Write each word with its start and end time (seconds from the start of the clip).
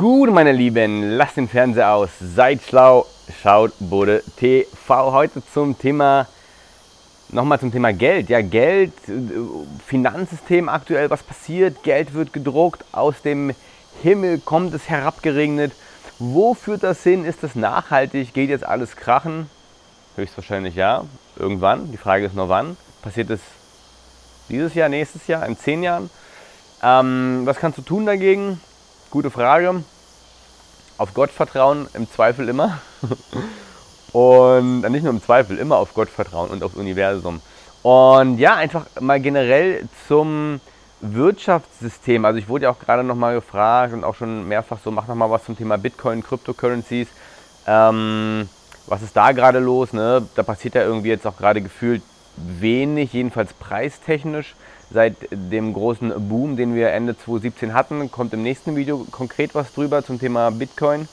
Gut, 0.00 0.32
meine 0.32 0.52
Lieben, 0.52 1.02
lasst 1.18 1.36
den 1.36 1.46
Fernseher 1.46 1.92
aus, 1.92 2.08
seid 2.20 2.62
schlau, 2.62 3.04
schaut 3.42 3.72
Bode 3.80 4.22
TV. 4.38 5.12
Heute 5.12 5.42
zum 5.52 5.78
Thema, 5.78 6.26
nochmal 7.28 7.60
zum 7.60 7.70
Thema 7.70 7.92
Geld. 7.92 8.30
Ja, 8.30 8.40
Geld, 8.40 8.94
Finanzsystem 9.86 10.70
aktuell, 10.70 11.10
was 11.10 11.22
passiert? 11.22 11.82
Geld 11.82 12.14
wird 12.14 12.32
gedruckt, 12.32 12.82
aus 12.92 13.20
dem 13.20 13.54
Himmel 14.02 14.38
kommt 14.38 14.72
es 14.72 14.88
herabgeregnet. 14.88 15.72
Wo 16.18 16.54
führt 16.54 16.82
das 16.82 17.02
hin? 17.02 17.26
Ist 17.26 17.42
das 17.42 17.54
nachhaltig? 17.54 18.32
Geht 18.32 18.48
jetzt 18.48 18.64
alles 18.64 18.96
krachen? 18.96 19.50
Höchstwahrscheinlich 20.16 20.76
ja, 20.76 21.04
irgendwann. 21.36 21.92
Die 21.92 21.98
Frage 21.98 22.24
ist 22.24 22.34
nur 22.34 22.48
wann. 22.48 22.78
Passiert 23.02 23.28
es 23.28 23.40
dieses 24.48 24.72
Jahr, 24.72 24.88
nächstes 24.88 25.26
Jahr, 25.26 25.44
in 25.44 25.58
zehn 25.58 25.82
Jahren? 25.82 26.08
Ähm, 26.82 27.42
was 27.44 27.58
kannst 27.58 27.76
du 27.76 27.82
tun 27.82 28.06
dagegen? 28.06 28.62
Gute 29.10 29.32
Frage. 29.32 29.82
Auf 30.96 31.14
Gott 31.14 31.30
vertrauen, 31.30 31.88
im 31.94 32.08
Zweifel 32.08 32.48
immer. 32.48 32.78
und 34.12 34.82
nicht 34.82 35.02
nur 35.02 35.12
im 35.12 35.20
Zweifel, 35.20 35.58
immer 35.58 35.78
auf 35.78 35.94
Gott 35.94 36.08
vertrauen 36.08 36.48
und 36.50 36.62
aufs 36.62 36.76
Universum. 36.76 37.40
Und 37.82 38.38
ja, 38.38 38.54
einfach 38.54 38.86
mal 39.00 39.20
generell 39.20 39.88
zum 40.06 40.60
Wirtschaftssystem. 41.00 42.24
Also 42.24 42.38
ich 42.38 42.48
wurde 42.48 42.66
ja 42.66 42.70
auch 42.70 42.78
gerade 42.78 43.02
nochmal 43.02 43.34
gefragt 43.34 43.94
und 43.94 44.04
auch 44.04 44.14
schon 44.14 44.46
mehrfach 44.46 44.78
so, 44.84 44.92
mach 44.92 45.08
nochmal 45.08 45.28
was 45.28 45.42
zum 45.42 45.58
Thema 45.58 45.76
Bitcoin, 45.76 46.22
Cryptocurrencies. 46.22 47.08
Ähm, 47.66 48.48
was 48.86 49.02
ist 49.02 49.16
da 49.16 49.32
gerade 49.32 49.58
los? 49.58 49.92
Ne? 49.92 50.24
Da 50.36 50.44
passiert 50.44 50.76
ja 50.76 50.82
irgendwie 50.82 51.08
jetzt 51.08 51.26
auch 51.26 51.36
gerade 51.36 51.60
gefühlt 51.60 52.02
wenig, 52.36 53.12
jedenfalls 53.12 53.54
preistechnisch 53.54 54.54
seit 54.92 55.16
dem 55.30 55.72
großen 55.72 56.28
Boom, 56.28 56.56
den 56.56 56.74
wir 56.74 56.90
Ende 56.90 57.16
2017 57.16 57.74
hatten, 57.74 58.10
kommt 58.10 58.32
im 58.32 58.42
nächsten 58.42 58.76
Video 58.76 59.06
konkret 59.10 59.54
was 59.54 59.72
drüber 59.72 60.04
zum 60.04 60.18
Thema 60.18 60.50
Bitcoin 60.50 61.08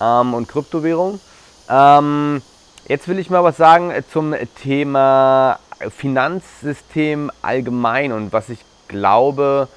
ähm, 0.00 0.34
und 0.34 0.48
Kryptowährung. 0.48 1.20
Ähm, 1.68 2.42
jetzt 2.88 3.08
will 3.08 3.18
ich 3.18 3.30
mal 3.30 3.44
was 3.44 3.56
sagen 3.56 3.92
zum 4.10 4.34
Thema 4.62 5.58
Finanzsystem 5.88 7.30
allgemein 7.42 8.12
und 8.12 8.32
was 8.32 8.48
ich 8.48 8.60
glaube, 8.88 9.68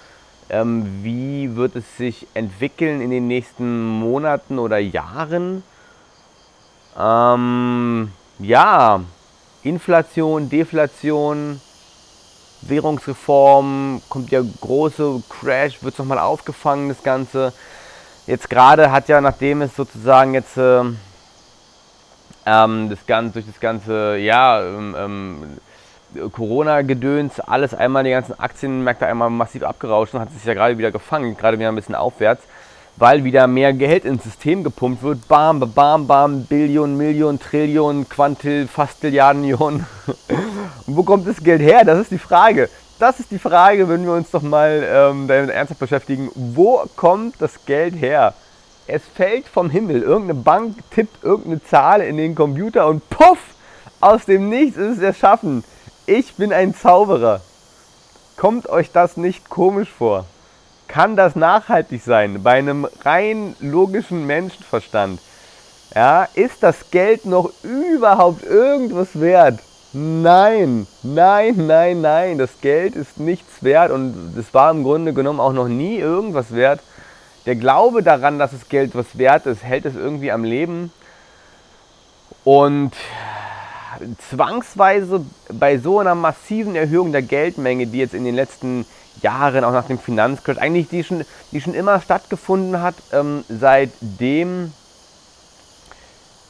ähm, 0.49 1.03
wie 1.03 1.55
wird 1.55 1.75
es 1.75 1.97
sich 1.97 2.27
entwickeln 2.33 3.01
in 3.01 3.09
den 3.09 3.27
nächsten 3.27 3.85
Monaten 3.85 4.59
oder 4.59 4.77
Jahren. 4.77 5.63
Ähm, 6.99 8.11
ja, 8.39 9.01
Inflation, 9.63 10.49
Deflation, 10.49 11.61
Währungsreform, 12.69 14.01
kommt 14.09 14.31
der 14.31 14.43
große 14.61 15.21
Crash, 15.29 15.81
wird 15.83 15.93
es 15.93 15.99
nochmal 15.99 16.19
aufgefangen, 16.19 16.89
das 16.89 17.03
Ganze. 17.03 17.53
Jetzt 18.25 18.49
gerade 18.49 18.91
hat 18.91 19.09
ja, 19.09 19.19
nachdem 19.21 19.61
es 19.61 19.75
sozusagen 19.75 20.33
jetzt 20.33 20.57
äh, 20.57 20.83
ähm, 22.45 22.89
das 22.89 23.05
Ganze, 23.05 23.33
durch 23.33 23.45
das 23.45 23.59
ganze, 23.59 24.17
ja, 24.17 24.63
ähm, 24.63 24.95
ähm, 24.97 26.29
Corona-Gedöns, 26.31 27.39
alles 27.39 27.73
einmal, 27.73 28.03
die 28.03 28.11
ganzen 28.11 28.39
Aktienmärkte 28.39 29.07
einmal 29.07 29.29
massiv 29.29 29.63
abgerauscht 29.63 30.13
und 30.13 30.19
hat 30.19 30.31
sich 30.31 30.45
ja 30.45 30.53
gerade 30.53 30.77
wieder 30.77 30.91
gefangen, 30.91 31.35
gerade 31.35 31.57
wieder 31.57 31.69
ein 31.69 31.75
bisschen 31.75 31.95
aufwärts, 31.95 32.43
weil 32.97 33.23
wieder 33.23 33.47
mehr 33.47 33.73
Geld 33.73 34.05
ins 34.05 34.23
System 34.23 34.63
gepumpt 34.63 35.01
wird. 35.01 35.27
Bam, 35.27 35.59
bam, 35.73 36.05
bam, 36.05 36.43
Billionen, 36.45 36.97
Millionen, 36.97 37.39
Trillionen, 37.39 38.07
Quantil, 38.07 38.67
Fastilliarden. 38.67 39.85
wo 40.85 41.03
kommt 41.03 41.27
das 41.27 41.43
Geld 41.43 41.61
her? 41.61 41.83
Das 41.85 41.99
ist 41.99 42.11
die 42.11 42.17
Frage. 42.17 42.69
Das 42.99 43.19
ist 43.19 43.31
die 43.31 43.39
Frage, 43.39 43.89
wenn 43.89 44.05
wir 44.05 44.13
uns 44.13 44.31
doch 44.31 44.41
mal 44.41 44.83
ähm, 44.85 45.27
damit 45.27 45.49
ernsthaft 45.49 45.79
beschäftigen. 45.79 46.29
Wo 46.35 46.83
kommt 46.95 47.35
das 47.39 47.65
Geld 47.65 47.95
her? 47.95 48.33
Es 48.87 49.01
fällt 49.15 49.47
vom 49.47 49.69
Himmel. 49.69 50.01
Irgendeine 50.03 50.39
Bank 50.39 50.77
tippt 50.91 51.23
irgendeine 51.23 51.63
Zahl 51.63 52.01
in 52.01 52.17
den 52.17 52.35
Computer 52.35 52.87
und 52.87 53.09
puff! 53.09 53.39
Aus 54.01 54.25
dem 54.25 54.49
Nichts 54.49 54.77
ist 54.77 54.97
es 54.97 55.03
erschaffen. 55.03 55.63
Ich 56.05 56.35
bin 56.35 56.51
ein 56.51 56.75
Zauberer. 56.75 57.39
Kommt 58.35 58.67
euch 58.67 58.91
das 58.91 59.15
nicht 59.15 59.49
komisch 59.49 59.89
vor? 59.89 60.25
Kann 60.89 61.15
das 61.15 61.37
nachhaltig 61.37 62.03
sein 62.03 62.43
bei 62.43 62.55
einem 62.55 62.85
rein 63.05 63.55
logischen 63.61 64.27
Menschenverstand? 64.27 65.21
Ja, 65.95 66.27
ist 66.33 66.61
das 66.61 66.91
Geld 66.91 67.25
noch 67.25 67.51
überhaupt 67.63 68.43
irgendwas 68.43 69.19
wert? 69.19 69.59
Nein, 69.95 70.87
nein, 71.03 71.67
nein, 71.67 72.01
nein, 72.01 72.37
das 72.39 72.49
Geld 72.61 72.95
ist 72.95 73.19
nichts 73.19 73.61
wert 73.61 73.91
und 73.91 74.35
es 74.35 74.51
war 74.51 74.71
im 74.71 74.83
Grunde 74.83 75.13
genommen 75.13 75.39
auch 75.39 75.53
noch 75.53 75.67
nie 75.67 75.97
irgendwas 75.97 76.51
wert. 76.51 76.79
Der 77.45 77.55
Glaube 77.55 78.01
daran, 78.01 78.39
dass 78.39 78.51
das 78.51 78.69
Geld 78.69 78.95
was 78.95 79.19
wert 79.19 79.45
ist, 79.45 79.63
hält 79.63 79.85
es 79.85 79.95
irgendwie 79.95 80.31
am 80.31 80.43
Leben. 80.43 80.91
Und 82.43 82.93
zwangsweise 84.29 85.23
bei 85.51 85.77
so 85.77 85.99
einer 85.99 86.15
massiven 86.15 86.75
Erhöhung 86.75 87.11
der 87.11 87.21
Geldmenge, 87.21 87.85
die 87.85 87.99
jetzt 87.99 88.15
in 88.15 88.25
den 88.25 88.33
letzten 88.33 88.87
Jahren, 89.21 89.63
auch 89.63 89.73
nach 89.73 89.85
dem 89.85 89.99
Finanzcrash, 89.99 90.57
eigentlich 90.57 90.89
die 90.89 91.03
schon, 91.03 91.23
die 91.51 91.61
schon 91.61 91.75
immer 91.75 92.01
stattgefunden 92.01 92.81
hat, 92.81 92.95
ähm, 93.11 93.43
seitdem 93.47 94.73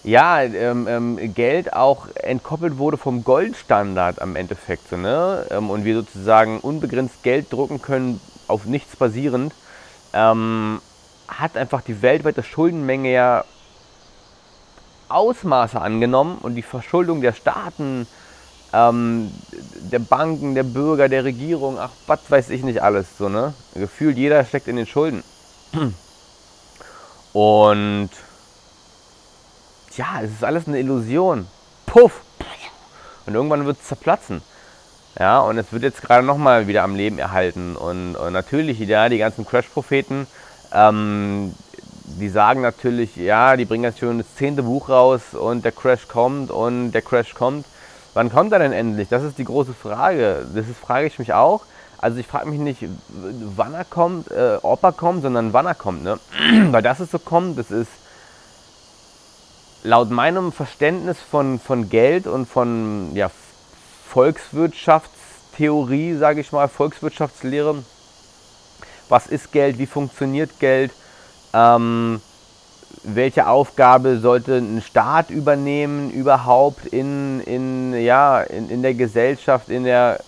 ja, 0.04 0.42
ähm, 0.42 0.88
ähm, 0.88 1.34
Geld 1.34 1.74
auch 1.74 2.08
entkoppelt 2.16 2.78
wurde 2.78 2.98
vom 2.98 3.24
Goldstandard 3.24 4.22
am 4.22 4.36
Endeffekt. 4.36 4.90
So, 4.90 4.98
ne? 4.98 5.46
Ähm, 5.50 5.70
und 5.70 5.86
wir 5.86 5.96
sozusagen 5.96 6.60
unbegrenzt 6.60 7.24
Geld 7.24 7.52
drucken 7.52 7.82
können, 7.82 8.20
auf 8.48 8.66
nichts 8.66 8.96
basierend, 8.98 9.54
ähm, 10.14 10.82
hat 11.30 11.56
einfach 11.56 11.82
die 11.82 12.02
weltweite 12.02 12.44
Schuldenmenge 12.44 13.12
ja 13.12 13.46
Ausmaße 15.08 15.80
angenommen 15.80 16.38
und 16.42 16.56
die 16.56 16.64
Verschuldung 16.64 17.22
der 17.22 17.34
Staaten, 17.34 18.06
ähm, 18.74 19.32
der 19.92 20.00
Banken, 20.00 20.56
der 20.56 20.64
Bürger, 20.64 21.08
der 21.08 21.24
Regierung, 21.24 21.78
ach, 21.80 21.92
was 22.08 22.20
weiß 22.30 22.50
ich 22.50 22.64
nicht 22.64 22.82
alles. 22.82 23.18
So, 23.18 23.30
ne? 23.30 23.54
Gefühlt 23.76 24.18
jeder 24.18 24.44
steckt 24.44 24.68
in 24.68 24.76
den 24.76 24.88
Schulden. 24.88 25.24
Und 27.34 28.10
ja, 29.98 30.22
es 30.22 30.32
ist 30.32 30.44
alles 30.44 30.68
eine 30.68 30.80
Illusion. 30.80 31.48
Puff! 31.86 32.22
Und 33.26 33.36
irgendwann 33.36 33.66
wird 33.66 33.78
es 33.80 33.88
zerplatzen. 33.88 34.42
Ja, 35.18 35.42
und 35.42 35.58
es 35.58 35.72
wird 35.72 35.84
jetzt 35.84 36.02
gerade 36.02 36.26
nochmal 36.26 36.68
wieder 36.68 36.84
am 36.84 36.96
Leben 36.96 37.20
erhalten. 37.20 37.76
Und, 37.76 38.16
und 38.16 38.34
natürlich, 38.34 38.80
ja, 38.80 39.10
die 39.10 39.20
ganzen 39.20 39.46
Crash-Propheten, 39.46 40.28
ähm, 40.74 41.54
die 42.20 42.30
sagen 42.30 42.62
natürlich, 42.62 43.16
ja, 43.16 43.56
die 43.56 43.66
bringen 43.66 43.84
jetzt 43.84 44.00
schon 44.00 44.18
das 44.18 44.36
zehnte 44.36 44.64
Buch 44.64 44.90
raus 44.90 45.22
und 45.34 45.64
der 45.64 45.72
Crash 45.72 46.08
kommt 46.08 46.52
und 46.52 46.92
der 46.92 47.02
Crash 47.02 47.34
kommt. 47.34 47.66
Wann 48.14 48.32
kommt 48.32 48.52
er 48.54 48.60
denn 48.60 48.74
endlich? 48.74 49.08
Das 49.10 49.24
ist 49.24 49.38
die 49.38 49.46
große 49.46 49.74
Frage. 49.74 50.46
Das 50.54 50.68
ist, 50.68 50.78
frage 50.78 51.08
ich 51.08 51.20
mich 51.20 51.34
auch. 51.34 51.62
Also 51.98 52.18
ich 52.18 52.28
frage 52.28 52.50
mich 52.50 52.60
nicht, 52.60 52.84
wann 53.56 53.74
er 53.74 53.86
kommt, 53.86 54.30
äh, 54.30 54.58
ob 54.62 54.84
er 54.84 54.92
kommt, 54.92 55.22
sondern 55.22 55.54
wann 55.54 55.66
er 55.66 55.76
kommt. 55.76 56.04
Ne? 56.04 56.20
Weil 56.72 56.82
das 56.82 57.00
ist 57.00 57.12
so 57.12 57.20
kommt, 57.20 57.58
das 57.58 57.72
ist 57.72 57.90
laut 59.84 60.10
meinem 60.10 60.52
Verständnis 60.52 61.20
von, 61.20 61.60
von 61.60 61.90
Geld 61.90 62.26
und 62.26 62.48
von 62.48 63.16
ja, 63.16 63.30
Volkswirtschaftstheorie, 64.08 66.16
sage 66.16 66.42
ich 66.42 66.52
mal, 66.52 66.68
Volkswirtschaftslehre, 66.68 67.84
was 69.10 69.28
ist 69.28 69.52
Geld, 69.52 69.78
wie 69.78 69.86
funktioniert 69.86 70.60
Geld, 70.60 70.92
ähm, 71.54 72.20
welche 73.04 73.48
Aufgabe 73.48 74.20
sollte 74.20 74.58
ein 74.58 74.82
Staat 74.82 75.30
übernehmen 75.30 76.10
überhaupt 76.10 76.86
in, 76.86 77.42
in, 77.42 77.94
ja, 77.94 78.42
in, 78.42 78.70
in 78.70 78.82
der 78.82 78.94
Gesellschaft, 78.94 79.70
in 79.70 79.84
der, 79.84 80.22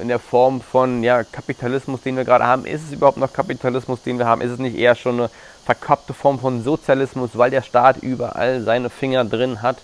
in 0.00 0.08
der 0.08 0.18
Form 0.18 0.60
von 0.60 1.02
ja, 1.02 1.24
Kapitalismus, 1.24 2.00
den 2.00 2.16
wir 2.16 2.24
gerade 2.24 2.46
haben? 2.46 2.64
Ist 2.64 2.84
es 2.84 2.92
überhaupt 2.92 3.18
noch 3.18 3.32
Kapitalismus, 3.32 4.02
den 4.02 4.18
wir 4.18 4.26
haben? 4.26 4.40
Ist 4.40 4.50
es 4.50 4.58
nicht 4.58 4.76
eher 4.76 4.94
schon 4.94 5.20
eine 5.20 5.30
verkappte 5.64 6.14
Form 6.14 6.38
von 6.38 6.62
Sozialismus, 6.62 7.30
weil 7.34 7.50
der 7.50 7.62
Staat 7.62 7.98
überall 7.98 8.62
seine 8.62 8.88
Finger 8.88 9.24
drin 9.24 9.60
hat? 9.60 9.78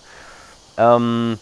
Ähm, 0.77 1.37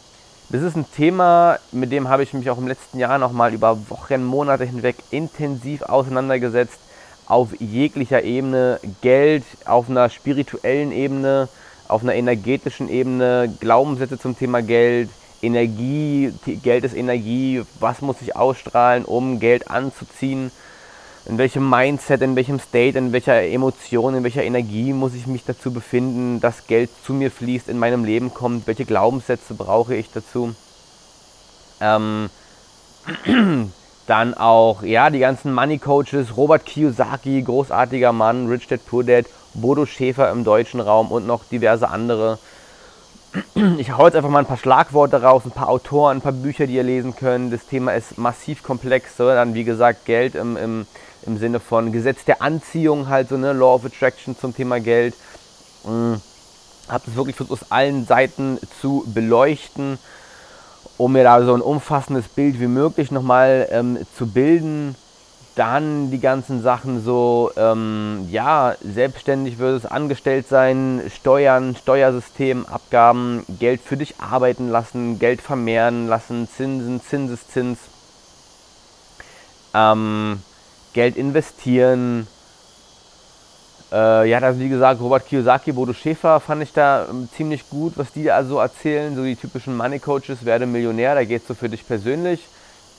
das 0.50 0.62
ist 0.62 0.76
ein 0.76 0.86
Thema, 0.92 1.60
mit 1.72 1.92
dem 1.92 2.10
habe 2.10 2.24
ich 2.24 2.34
mich 2.34 2.50
auch 2.50 2.58
im 2.58 2.68
letzten 2.68 3.00
Jahr 3.00 3.18
nochmal 3.18 3.54
über 3.54 3.78
Wochen, 3.90 4.24
Monate 4.24 4.66
hinweg 4.66 4.98
intensiv 5.12 5.84
auseinandergesetzt 5.84 6.80
auf 7.28 7.50
jeglicher 7.60 8.24
Ebene, 8.24 8.80
Geld 9.02 9.44
auf 9.66 9.90
einer 9.90 10.10
spirituellen 10.10 10.92
Ebene, 10.92 11.50
auf 11.88 12.04
einer 12.04 12.16
energetischen 12.16 12.90
Ebene, 12.90 13.54
Glaubenssätze 13.60 14.20
zum 14.20 14.38
Thema 14.38 14.62
Geld, 14.62 15.10
Energie, 15.42 16.34
Geld 16.64 16.84
ist 16.84 16.96
Energie, 16.96 17.62
was 17.80 18.02
muss 18.02 18.22
ich 18.22 18.36
ausstrahlen, 18.36 19.06
um 19.06 19.40
Geld 19.40 19.70
anzuziehen, 19.70 20.52
in 21.26 21.38
welchem 21.38 21.70
Mindset, 21.70 22.22
in 22.22 22.36
welchem 22.36 22.60
State, 22.60 22.98
in 22.98 23.12
welcher 23.12 23.44
Emotion, 23.44 24.16
in 24.16 24.24
welcher 24.24 24.44
Energie 24.44 24.94
muss 24.94 25.14
ich 25.14 25.28
mich 25.28 25.44
dazu 25.46 25.72
befinden, 25.72 26.40
dass 26.40 26.68
Geld 26.68 26.90
zu 27.06 27.14
mir 27.14 27.30
fließt, 27.30 27.68
in 27.68 27.78
meinem 27.78 28.06
Leben 28.06 28.34
kommt, 28.34 28.66
welche 28.66 28.86
Glaubenssätze 28.86 29.54
brauche 29.54 29.96
ich 29.96 30.10
dazu. 30.12 30.56
Ähm, 31.82 32.30
Dann 34.08 34.34
auch, 34.34 34.84
ja, 34.84 35.10
die 35.10 35.20
ganzen 35.20 35.54
Money 35.54 35.80
Coaches, 35.80 36.38
Robert 36.38 36.66
Kiyosaki, 36.66 37.42
großartiger 37.42 38.14
Mann, 38.14 38.48
Rich 38.48 38.68
Dad 38.68 38.86
Poor 38.86 39.04
Dad, 39.04 39.26
Bodo 39.54 39.86
Schäfer 39.86 40.32
im 40.32 40.46
deutschen 40.46 40.80
Raum 40.80 41.12
und 41.12 41.28
noch 41.28 41.44
diverse 41.44 41.90
andere. 41.90 42.40
Ich 43.78 43.92
hau 43.92 44.06
jetzt 44.06 44.16
einfach 44.16 44.30
mal 44.30 44.40
ein 44.40 44.46
paar 44.46 44.58
Schlagworte 44.58 45.22
raus, 45.22 45.44
ein 45.46 45.52
paar 45.52 45.68
Autoren, 45.68 46.18
ein 46.18 46.22
paar 46.22 46.32
Bücher, 46.32 46.66
die 46.66 46.76
ihr 46.76 46.84
lesen 46.84 47.16
könnt. 47.16 47.52
Das 47.52 47.68
Thema 47.68 47.94
ist 47.94 48.18
massiv 48.18 48.64
komplex. 48.64 49.18
So. 49.18 49.28
Dann, 49.28 49.54
wie 49.54 49.66
gesagt, 49.66 50.06
Geld 50.06 50.36
im, 50.36 50.56
im, 50.56 50.88
im 51.26 51.38
Sinne 51.38 51.60
von 51.60 51.92
Gesetz 51.92 52.24
der 52.24 52.42
Anziehung, 52.42 53.10
halt 53.10 53.28
so, 53.28 53.36
ne, 53.38 53.52
Law 53.52 53.76
of 53.76 53.86
Attraction 53.86 54.38
zum 54.38 54.56
Thema 54.56 54.80
Geld. 54.80 55.14
Mhm. 55.84 56.22
Hab 56.88 57.06
das 57.06 57.16
wirklich 57.16 57.36
versucht, 57.36 57.62
aus 57.62 57.72
allen 57.72 58.06
Seiten 58.06 58.58
zu 58.82 59.04
beleuchten 59.06 60.00
um 60.98 61.14
mir 61.14 61.24
da 61.24 61.44
so 61.44 61.54
ein 61.54 61.62
umfassendes 61.62 62.28
Bild 62.28 62.60
wie 62.60 62.68
möglich 62.68 63.12
nochmal 63.12 63.68
ähm, 63.72 63.98
zu 64.18 64.28
bilden. 64.28 64.96
Dann 65.56 66.12
die 66.12 66.20
ganzen 66.20 66.62
Sachen 66.62 67.04
so, 67.04 67.52
ähm, 67.58 68.28
ja, 68.30 68.76
selbstständig 68.84 69.58
versus 69.58 69.86
angestellt 69.90 70.48
sein, 70.48 71.02
Steuern, 71.14 71.76
Steuersystem, 71.76 72.68
Abgaben, 72.68 73.44
Geld 73.60 73.82
für 73.82 73.98
dich 73.98 74.20
arbeiten 74.20 74.70
lassen, 74.70 75.18
Geld 75.18 75.42
vermehren 75.42 76.08
lassen, 76.08 76.48
Zinsen, 76.48 77.02
Zinseszins, 77.02 77.80
ähm, 79.74 80.42
Geld 80.94 81.18
investieren, 81.18 82.28
äh, 83.92 84.30
ja, 84.30 84.40
also 84.40 84.60
wie 84.60 84.70
gesagt, 84.70 85.00
Robert 85.00 85.26
Kiyosaki, 85.28 85.72
Bodo 85.72 85.94
Schäfer 85.94 86.40
fand 86.40 86.64
ich 86.64 86.74
da 86.74 87.08
ähm, 87.10 87.30
ziemlich 87.36 87.70
gut, 87.70 87.94
was 87.96 88.12
die 88.12 88.26
da 88.26 88.44
so 88.44 88.60
erzählen. 88.60 89.16
So 89.16 89.24
die 89.24 89.36
typischen 89.36 89.78
Money 89.78 90.00
Coaches, 90.00 90.44
werde 90.44 90.66
Millionär, 90.66 91.16
da 91.16 91.24
geht 91.24 91.44
es 91.44 91.48
so 91.48 91.54
für 91.54 91.70
dich 91.70 91.88
persönlich. 91.88 92.42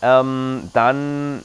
Ähm, 0.00 0.70
dann 0.73 1.43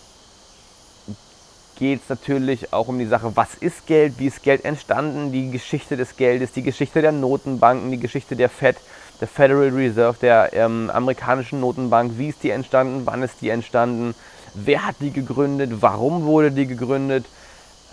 geht 1.78 2.02
es 2.04 2.10
natürlich 2.10 2.72
auch 2.72 2.88
um 2.88 3.00
die 3.00 3.06
Sache, 3.06 3.36
was 3.36 3.56
ist 3.56 3.88
Geld, 3.88 4.14
wie 4.18 4.28
ist 4.28 4.44
Geld 4.44 4.64
entstanden, 4.64 5.32
die 5.32 5.52
Geschichte 5.52 5.98
des 5.98 6.16
Geldes, 6.16 6.52
die 6.54 6.64
Geschichte 6.64 7.02
der 7.02 7.12
Notenbanken, 7.12 7.92
die 7.92 8.00
Geschichte 8.00 8.36
der 8.36 8.50
Fed, 8.50 8.78
der 9.20 9.28
Federal 9.28 9.70
Reserve, 9.70 10.18
der 10.22 10.54
ähm, 10.54 10.90
amerikanischen 10.94 11.60
Notenbank, 11.60 12.14
wie 12.18 12.30
ist 12.30 12.44
die 12.44 12.52
entstanden, 12.52 13.02
wann 13.06 13.24
ist 13.24 13.42
die 13.42 13.50
entstanden, 13.50 14.16
wer 14.54 14.86
hat 14.86 14.96
die 15.02 15.12
gegründet, 15.12 15.82
warum 15.82 16.24
wurde 16.24 16.52
die 16.52 16.68
gegründet 16.68 17.26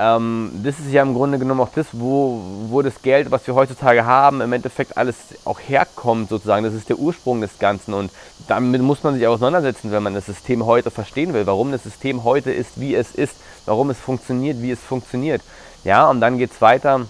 ähm, 0.00 0.50
das 0.64 0.78
ist 0.78 0.92
ja 0.92 1.02
im 1.02 1.12
Grunde 1.12 1.38
genommen 1.38 1.60
auch 1.60 1.74
das, 1.74 1.88
wo, 1.92 2.40
wo 2.68 2.80
das 2.80 3.02
Geld, 3.02 3.30
was 3.30 3.46
wir 3.46 3.54
heutzutage 3.54 4.06
haben, 4.06 4.40
im 4.40 4.52
Endeffekt 4.52 4.96
alles 4.96 5.16
auch 5.44 5.60
herkommt 5.60 6.30
sozusagen. 6.30 6.64
Das 6.64 6.72
ist 6.72 6.88
der 6.88 6.98
Ursprung 6.98 7.42
des 7.42 7.58
Ganzen 7.58 7.92
und 7.92 8.10
damit 8.48 8.80
muss 8.80 9.02
man 9.02 9.14
sich 9.14 9.26
auseinandersetzen, 9.26 9.92
wenn 9.92 10.02
man 10.02 10.14
das 10.14 10.24
System 10.24 10.64
heute 10.64 10.90
verstehen 10.90 11.34
will. 11.34 11.46
Warum 11.46 11.70
das 11.70 11.82
System 11.82 12.24
heute 12.24 12.50
ist, 12.50 12.80
wie 12.80 12.94
es 12.94 13.14
ist, 13.14 13.36
warum 13.66 13.90
es 13.90 13.98
funktioniert, 13.98 14.62
wie 14.62 14.70
es 14.70 14.80
funktioniert. 14.80 15.42
Ja, 15.84 16.08
und 16.08 16.22
dann 16.22 16.38
geht 16.38 16.52
es 16.52 16.62
weiter 16.62 17.02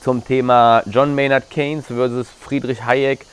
zum 0.00 0.24
Thema 0.24 0.82
John 0.86 1.14
Maynard 1.14 1.50
Keynes 1.50 1.86
versus 1.86 2.28
Friedrich 2.40 2.84
Hayek. 2.84 3.26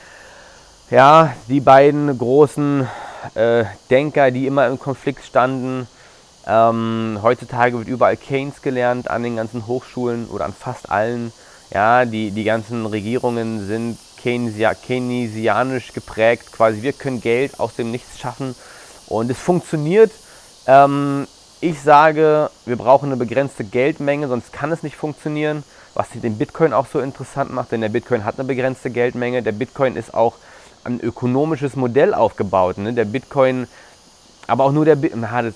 Ja, 0.89 1.33
die 1.47 1.59
beiden 1.59 2.17
großen 2.17 2.87
äh, 3.35 3.65
Denker, 3.91 4.31
die 4.31 4.47
immer 4.47 4.65
im 4.67 4.79
Konflikt 4.79 5.23
standen 5.23 5.87
ähm, 6.47 7.19
heutzutage 7.21 7.77
wird 7.77 7.87
überall 7.87 8.17
Keynes 8.17 8.61
gelernt 8.61 9.09
an 9.09 9.23
den 9.23 9.35
ganzen 9.35 9.67
Hochschulen 9.67 10.27
oder 10.27 10.45
an 10.45 10.53
fast 10.53 10.89
allen. 10.89 11.31
Ja, 11.73 12.05
die, 12.05 12.31
die 12.31 12.43
ganzen 12.43 12.85
Regierungen 12.85 13.65
sind 13.65 13.97
Keynesianisch 14.21 15.93
geprägt. 15.93 16.51
Quasi 16.51 16.81
wir 16.81 16.93
können 16.93 17.21
Geld 17.21 17.59
aus 17.59 17.75
dem 17.75 17.91
Nichts 17.91 18.19
schaffen 18.19 18.55
und 19.07 19.29
es 19.31 19.37
funktioniert. 19.37 20.11
Ähm, 20.67 21.27
ich 21.59 21.79
sage, 21.81 22.49
wir 22.65 22.75
brauchen 22.75 23.07
eine 23.07 23.17
begrenzte 23.17 23.63
Geldmenge, 23.63 24.27
sonst 24.27 24.51
kann 24.51 24.71
es 24.71 24.83
nicht 24.83 24.95
funktionieren. 24.95 25.63
Was 25.93 26.07
den 26.09 26.37
Bitcoin 26.37 26.71
auch 26.71 26.87
so 26.87 26.99
interessant 26.99 27.51
macht, 27.51 27.71
denn 27.73 27.81
der 27.81 27.89
Bitcoin 27.89 28.23
hat 28.23 28.39
eine 28.39 28.47
begrenzte 28.47 28.89
Geldmenge. 28.89 29.43
Der 29.43 29.51
Bitcoin 29.51 29.97
ist 29.97 30.13
auch 30.13 30.35
ein 30.85 30.99
ökonomisches 31.01 31.75
Modell 31.75 32.13
aufgebaut. 32.13 32.77
Ne? 32.77 32.93
Der 32.93 33.05
Bitcoin, 33.05 33.67
aber 34.47 34.63
auch 34.63 34.71
nur 34.71 34.85
der 34.85 34.95
Bitcoin, 34.95 35.53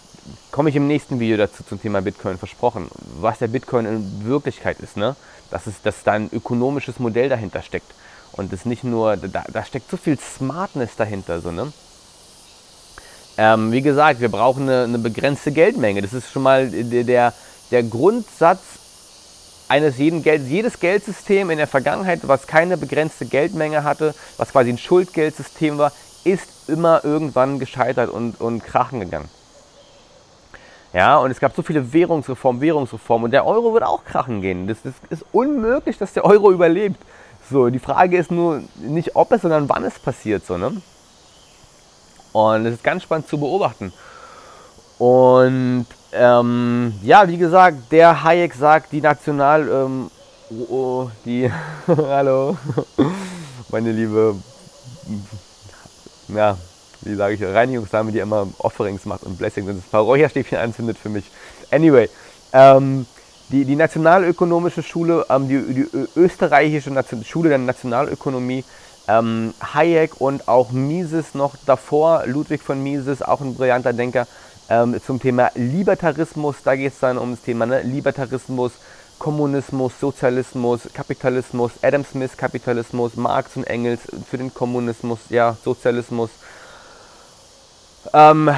komme 0.52 0.70
ich 0.70 0.76
im 0.76 0.88
nächsten 0.88 1.20
Video 1.20 1.38
dazu 1.38 1.64
zum 1.64 1.82
Thema 1.82 2.02
Bitcoin 2.02 2.38
versprochen, 2.38 2.90
was 3.20 3.40
der 3.40 3.48
Bitcoin 3.48 3.86
in 3.86 4.26
Wirklichkeit 4.26 4.80
ist, 4.80 4.98
ne? 4.98 5.16
Dass, 5.52 5.68
es, 5.68 5.82
dass 5.82 6.04
da 6.04 6.14
ein 6.14 6.30
ökonomisches 6.32 7.00
Modell 7.00 7.30
dahinter 7.30 7.62
steckt. 7.62 7.92
Und 8.32 8.52
es 8.52 8.66
nicht 8.66 8.84
nur, 8.84 9.18
da, 9.18 9.44
da 9.52 9.64
steckt 9.64 9.90
so 9.90 9.98
viel 9.98 10.20
Smartness 10.20 10.96
dahinter, 10.96 11.40
so, 11.42 11.52
ne? 11.52 11.72
Ähm, 13.38 13.72
wie 13.72 13.82
gesagt, 13.82 14.22
wir 14.22 14.30
brauchen 14.30 14.64
eine, 14.64 14.84
eine, 14.86 14.98
begrenzte 14.98 15.52
Geldmenge. 15.52 16.02
Das 16.02 16.14
ist 16.14 16.32
schon 16.32 16.44
mal 16.44 16.70
der, 16.70 17.34
der, 17.72 17.84
Grundsatz 17.84 18.62
eines 19.68 19.98
jeden 19.98 20.24
Geld, 20.24 20.48
jedes 20.48 20.80
Geldsystem 20.80 21.50
in 21.50 21.58
der 21.58 21.68
Vergangenheit, 21.68 22.22
was 22.24 22.48
keine 22.48 22.78
begrenzte 22.78 23.26
Geldmenge 23.26 23.84
hatte, 23.84 24.16
was 24.38 24.52
quasi 24.52 24.70
ein 24.70 24.78
Schuldgeldsystem 24.78 25.78
war, 25.78 25.92
ist 26.24 26.70
immer 26.70 27.04
irgendwann 27.04 27.60
gescheitert 27.60 28.10
und, 28.10 28.40
und 28.40 28.64
krachen 28.64 29.02
gegangen. 29.02 29.30
Ja, 30.96 31.18
und 31.18 31.30
es 31.30 31.42
gab 31.42 31.54
so 31.54 31.62
viele 31.62 31.92
Währungsreformen, 31.92 32.62
Währungsreformen 32.62 33.26
und 33.26 33.32
der 33.32 33.46
Euro 33.46 33.74
wird 33.74 33.84
auch 33.84 34.06
krachen 34.06 34.42
gehen. 34.42 34.66
Das, 34.66 34.78
das 34.82 34.94
ist 35.10 35.26
unmöglich, 35.34 35.98
dass 35.98 36.14
der 36.14 36.24
Euro 36.24 36.54
überlebt. 36.54 37.04
So, 37.52 37.70
die 37.70 37.80
Frage 37.80 38.18
ist 38.18 38.32
nur 38.32 38.62
nicht 38.78 39.14
ob 39.14 39.34
es, 39.34 39.42
sondern 39.42 39.68
wann 39.68 39.84
es 39.84 40.00
passiert. 40.00 40.46
So, 40.46 40.58
ne? 40.58 40.82
Und 42.32 42.66
es 42.66 42.76
ist 42.76 42.84
ganz 42.86 43.04
spannend 43.04 43.28
zu 43.28 43.38
beobachten. 43.38 43.92
Und 44.98 45.86
ähm, 46.14 46.94
ja, 47.04 47.28
wie 47.28 47.38
gesagt, 47.38 47.92
der 47.92 48.24
Hayek 48.24 48.54
sagt, 48.54 48.94
die 48.94 49.02
National, 49.02 49.68
ähm, 49.68 50.10
oh, 50.50 50.74
oh, 50.74 51.12
die, 51.26 51.52
hallo, 51.88 52.58
meine 53.70 53.92
liebe, 53.92 54.36
ja, 56.30 56.58
wie 57.06 57.16
sage 57.16 57.36
ich, 57.36 57.44
Reinigungsdame, 57.44 58.12
die 58.12 58.20
immer 58.20 58.48
Offerings 58.60 59.06
macht 59.06 59.24
und 59.24 59.38
Blessings 59.38 59.70
und 59.70 59.78
das 59.78 59.90
paar 59.90 60.02
Räucherstäbchen 60.02 60.58
anzündet 60.58 60.98
für 60.98 61.10
mich. 61.10 61.26
Anyway, 61.72 62.10
ähm, 62.54 63.06
die, 63.50 63.66
die 63.66 63.76
Nationalökonomische 63.76 64.84
Schule, 64.84 65.26
ähm, 65.30 65.48
die, 65.48 65.62
die 65.74 65.88
österreichische 66.16 66.92
Nation, 66.92 67.24
Schule 67.24 67.50
der 67.50 67.60
Nationalökonomie, 67.60 68.64
ähm, 69.08 69.54
Hayek 69.62 70.20
und 70.20 70.48
auch 70.48 70.72
Mises 70.72 71.36
noch 71.36 71.56
davor, 71.66 72.24
Ludwig 72.26 72.62
von 72.62 72.82
Mises, 72.82 73.22
auch 73.22 73.42
ein 73.42 73.56
brillanter 73.56 73.94
Denker, 73.94 74.28
ähm, 74.70 75.00
zum 75.06 75.20
Thema 75.20 75.52
Libertarismus. 75.54 76.58
Da 76.64 76.76
geht 76.76 76.94
es 76.94 77.00
dann 77.00 77.18
um 77.18 77.32
das 77.32 77.42
Thema 77.42 77.66
ne? 77.66 77.82
Libertarismus, 77.84 78.72
Kommunismus, 79.20 79.94
Sozialismus, 80.00 80.82
Kapitalismus, 80.94 81.72
Adam 81.82 82.04
Smith 82.04 82.36
Kapitalismus, 82.36 83.16
Marx 83.16 83.56
und 83.56 83.66
Engels 83.66 84.02
für 84.30 84.38
den 84.38 84.54
Kommunismus, 84.54 85.20
ja, 85.30 85.56
Sozialismus, 85.64 86.30
ähm, 88.14 88.50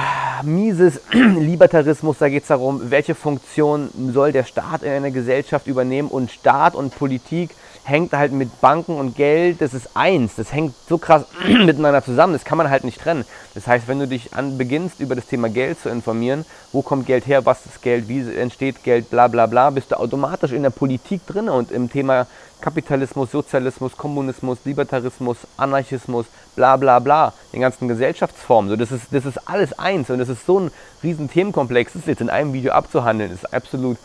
Mises 0.42 1.00
Libertarismus, 1.12 2.18
da 2.18 2.28
geht 2.28 2.42
es 2.42 2.48
darum, 2.48 2.90
welche 2.90 3.14
Funktion 3.14 3.90
soll 4.12 4.32
der 4.32 4.44
Staat 4.44 4.82
in 4.82 4.90
einer 4.90 5.10
Gesellschaft 5.10 5.66
übernehmen 5.66 6.08
und 6.08 6.30
Staat 6.30 6.74
und 6.74 6.94
Politik 6.94 7.50
hängt 7.88 8.12
halt 8.12 8.32
mit 8.32 8.60
Banken 8.60 8.96
und 8.96 9.16
Geld, 9.16 9.60
das 9.60 9.72
ist 9.72 9.88
eins, 9.94 10.34
das 10.36 10.52
hängt 10.52 10.74
so 10.88 10.98
krass 10.98 11.24
miteinander 11.48 12.04
zusammen, 12.04 12.34
das 12.34 12.44
kann 12.44 12.58
man 12.58 12.70
halt 12.70 12.84
nicht 12.84 13.00
trennen. 13.00 13.24
Das 13.54 13.66
heißt, 13.66 13.88
wenn 13.88 13.98
du 13.98 14.06
dich 14.06 14.34
an 14.34 14.58
beginnst, 14.58 15.00
über 15.00 15.14
das 15.14 15.26
Thema 15.26 15.48
Geld 15.48 15.80
zu 15.80 15.88
informieren, 15.88 16.44
wo 16.72 16.82
kommt 16.82 17.06
Geld 17.06 17.26
her, 17.26 17.46
was 17.46 17.64
ist 17.64 17.82
Geld, 17.82 18.08
wie 18.08 18.34
entsteht 18.34 18.84
Geld, 18.84 19.10
bla 19.10 19.28
bla 19.28 19.46
bla, 19.46 19.70
bist 19.70 19.90
du 19.90 19.98
automatisch 19.98 20.52
in 20.52 20.62
der 20.62 20.70
Politik 20.70 21.26
drin 21.26 21.48
und 21.48 21.72
im 21.72 21.90
Thema 21.90 22.26
Kapitalismus, 22.60 23.30
Sozialismus, 23.30 23.96
Kommunismus, 23.96 24.58
Libertarismus, 24.64 25.38
Anarchismus, 25.56 26.26
bla 26.56 26.76
bla 26.76 26.98
bla, 26.98 27.32
den 27.52 27.60
ganzen 27.60 27.88
Gesellschaftsformen. 27.88 28.70
So, 28.70 28.76
das, 28.76 28.92
ist, 28.92 29.06
das 29.12 29.24
ist 29.24 29.48
alles 29.48 29.78
eins 29.78 30.10
und 30.10 30.18
das 30.18 30.28
ist 30.28 30.46
so 30.46 30.60
ein 30.60 30.70
riesen 31.02 31.30
Themenkomplex, 31.30 31.92
das 31.94 32.06
jetzt 32.06 32.20
in 32.20 32.30
einem 32.30 32.52
Video 32.52 32.72
abzuhandeln, 32.72 33.32
ist 33.32 33.52
absolut 33.52 33.96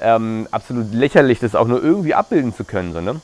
ähm, 0.00 0.46
absolut 0.50 0.92
lächerlich, 0.92 1.40
das 1.40 1.54
auch 1.54 1.66
nur 1.66 1.82
irgendwie 1.82 2.14
abbilden 2.14 2.54
zu 2.54 2.64
können. 2.64 2.92
So, 2.92 3.00
ne? 3.00 3.20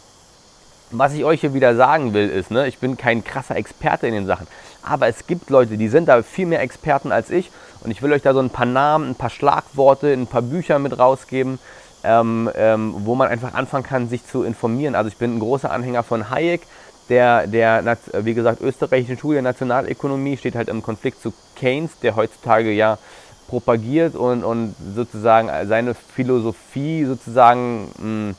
Was 0.90 1.12
ich 1.14 1.24
euch 1.24 1.40
hier 1.40 1.54
wieder 1.54 1.74
sagen 1.74 2.14
will, 2.14 2.28
ist, 2.28 2.50
ne, 2.50 2.68
ich 2.68 2.78
bin 2.78 2.96
kein 2.96 3.24
krasser 3.24 3.56
Experte 3.56 4.06
in 4.06 4.14
den 4.14 4.26
Sachen, 4.26 4.46
aber 4.82 5.08
es 5.08 5.26
gibt 5.26 5.50
Leute, 5.50 5.76
die 5.76 5.88
sind 5.88 6.06
da 6.06 6.22
viel 6.22 6.46
mehr 6.46 6.60
Experten 6.60 7.10
als 7.10 7.30
ich 7.30 7.50
und 7.82 7.90
ich 7.90 8.02
will 8.02 8.12
euch 8.12 8.22
da 8.22 8.32
so 8.32 8.40
ein 8.40 8.50
paar 8.50 8.66
Namen, 8.66 9.10
ein 9.10 9.14
paar 9.14 9.30
Schlagworte, 9.30 10.12
ein 10.12 10.26
paar 10.26 10.42
Bücher 10.42 10.78
mit 10.78 10.96
rausgeben, 10.98 11.58
ähm, 12.04 12.50
ähm, 12.54 12.94
wo 12.98 13.14
man 13.14 13.28
einfach 13.28 13.54
anfangen 13.54 13.84
kann, 13.84 14.08
sich 14.08 14.26
zu 14.26 14.42
informieren. 14.42 14.94
Also 14.94 15.08
ich 15.08 15.16
bin 15.16 15.36
ein 15.36 15.40
großer 15.40 15.70
Anhänger 15.70 16.02
von 16.02 16.30
Hayek, 16.30 16.62
der, 17.08 17.46
der 17.46 17.96
wie 18.20 18.34
gesagt, 18.34 18.60
österreichischen 18.60 19.18
Schule 19.18 19.34
der 19.34 19.42
Nationalökonomie 19.42 20.36
steht 20.36 20.54
halt 20.54 20.68
im 20.68 20.82
Konflikt 20.82 21.20
zu 21.20 21.32
Keynes, 21.56 21.98
der 22.02 22.16
heutzutage 22.16 22.70
ja 22.70 22.98
propagiert 23.48 24.14
und, 24.14 24.42
und 24.42 24.74
sozusagen 24.94 25.50
seine 25.66 25.94
Philosophie 25.94 27.04
sozusagen 27.04 27.90
mh, 27.98 28.02
hm, 28.02 28.36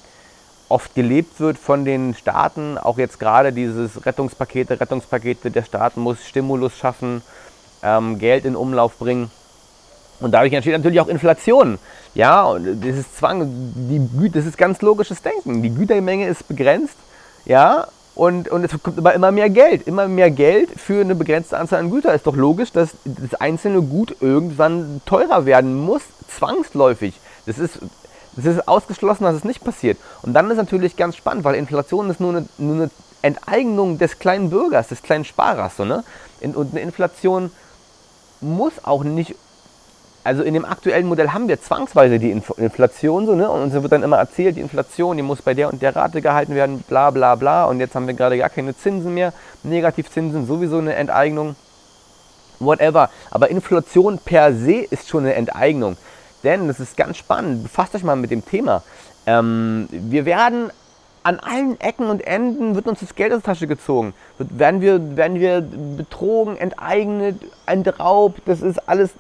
oft 0.67 0.95
gelebt 0.95 1.39
wird 1.39 1.57
von 1.57 1.85
den 1.85 2.15
Staaten. 2.15 2.77
Auch 2.77 2.97
jetzt 2.97 3.19
gerade 3.19 3.53
dieses 3.53 4.05
Rettungspakete, 4.05 4.79
Rettungspakete 4.79 5.51
der 5.51 5.63
Staaten 5.63 6.01
muss 6.01 6.25
Stimulus 6.25 6.75
schaffen, 6.75 7.21
ähm, 7.83 8.17
Geld 8.19 8.45
in 8.45 8.55
Umlauf 8.55 8.97
bringen. 8.97 9.29
Und 10.19 10.31
dadurch 10.31 10.53
entsteht 10.53 10.73
natürlich 10.77 11.01
auch 11.01 11.07
Inflation. 11.07 11.77
Ja, 12.13 12.43
und 12.43 12.85
ist 12.85 13.17
Zwang, 13.17 13.47
die, 13.75 14.29
das 14.29 14.45
ist 14.45 14.57
ganz 14.57 14.81
logisches 14.81 15.21
Denken. 15.21 15.61
Die 15.61 15.73
Gütermenge 15.73 16.27
ist 16.27 16.47
begrenzt, 16.47 16.95
ja, 17.45 17.87
und, 18.15 18.47
und 18.47 18.63
es 18.63 18.71
kommt 18.81 18.97
aber 18.97 19.13
immer 19.13 19.31
mehr 19.31 19.49
Geld. 19.49 19.87
Immer 19.87 20.07
mehr 20.07 20.31
Geld 20.31 20.69
für 20.79 21.01
eine 21.01 21.15
begrenzte 21.15 21.57
Anzahl 21.57 21.79
an 21.79 21.91
Gütern. 21.91 22.15
Ist 22.15 22.25
doch 22.25 22.35
logisch, 22.35 22.71
dass 22.71 22.91
das 23.03 23.35
einzelne 23.35 23.81
Gut 23.81 24.15
irgendwann 24.21 25.01
teurer 25.05 25.45
werden 25.45 25.75
muss, 25.75 26.01
zwangsläufig. 26.29 27.19
Das 27.45 27.59
ist, 27.59 27.79
das 28.37 28.45
ist 28.45 28.67
ausgeschlossen, 28.69 29.25
dass 29.25 29.35
es 29.35 29.43
nicht 29.43 29.65
passiert. 29.65 29.97
Und 30.21 30.33
dann 30.33 30.49
ist 30.49 30.57
natürlich 30.57 30.95
ganz 30.95 31.17
spannend, 31.17 31.43
weil 31.43 31.55
Inflation 31.55 32.09
ist 32.09 32.21
nur 32.21 32.29
eine, 32.29 32.45
nur 32.57 32.75
eine 32.75 32.89
Enteignung 33.21 33.97
des 33.97 34.17
kleinen 34.17 34.49
Bürgers, 34.49 34.87
des 34.87 35.03
kleinen 35.03 35.25
Sparers. 35.25 35.75
So, 35.75 35.83
ne? 35.83 36.05
Und 36.41 36.71
eine 36.71 36.79
Inflation 36.79 37.51
muss 38.39 38.73
auch 38.83 39.03
nicht 39.03 39.35
also 40.25 40.41
in 40.41 40.55
dem 40.55 40.65
aktuellen 40.65 41.05
Modell 41.05 41.29
haben 41.29 41.47
wir 41.47 41.61
zwangsweise 41.61 42.17
die 42.17 42.31
Inflation 42.31 43.27
so, 43.27 43.35
ne? 43.35 43.47
Und 43.47 43.61
uns 43.61 43.73
wird 43.73 43.91
dann 43.91 44.01
immer 44.01 44.17
erzählt, 44.17 44.55
die 44.55 44.61
Inflation, 44.61 45.17
die 45.17 45.23
muss 45.23 45.43
bei 45.43 45.53
der 45.53 45.71
und 45.71 45.83
der 45.83 45.95
Rate 45.95 46.19
gehalten 46.19 46.55
werden, 46.55 46.83
bla 46.87 47.11
bla 47.11 47.35
bla. 47.35 47.65
Und 47.65 47.79
jetzt 47.79 47.93
haben 47.93 48.07
wir 48.07 48.15
gerade 48.15 48.35
gar 48.39 48.49
keine 48.49 48.75
Zinsen 48.75 49.13
mehr. 49.13 49.33
Negativzinsen, 49.61 50.47
sowieso 50.47 50.79
eine 50.79 50.95
Enteignung. 50.95 51.55
Whatever. 52.59 53.11
Aber 53.29 53.51
Inflation 53.51 54.17
per 54.17 54.51
se 54.51 54.77
ist 54.89 55.09
schon 55.09 55.25
eine 55.25 55.35
Enteignung. 55.35 55.95
Denn, 56.43 56.67
das 56.67 56.79
ist 56.79 56.97
ganz 56.97 57.17
spannend, 57.17 57.61
befasst 57.61 57.93
euch 57.93 58.03
mal 58.03 58.15
mit 58.15 58.31
dem 58.31 58.43
Thema. 58.43 58.81
Ähm, 59.27 59.87
wir 59.91 60.25
werden 60.25 60.71
an 61.21 61.39
allen 61.39 61.79
Ecken 61.79 62.07
und 62.07 62.25
Enden 62.25 62.73
wird 62.73 62.87
uns 62.87 62.99
das 62.99 63.13
Geld 63.13 63.31
aus 63.31 63.43
der 63.43 63.53
Tasche 63.53 63.67
gezogen. 63.67 64.15
werden, 64.39 64.81
wir, 64.81 65.17
werden 65.17 65.39
wir 65.39 65.61
betrogen, 65.61 66.57
enteignet, 66.57 67.39
entraubt. 67.67 68.41
Das 68.45 68.61
ist 68.61 68.89
alles 68.89 69.11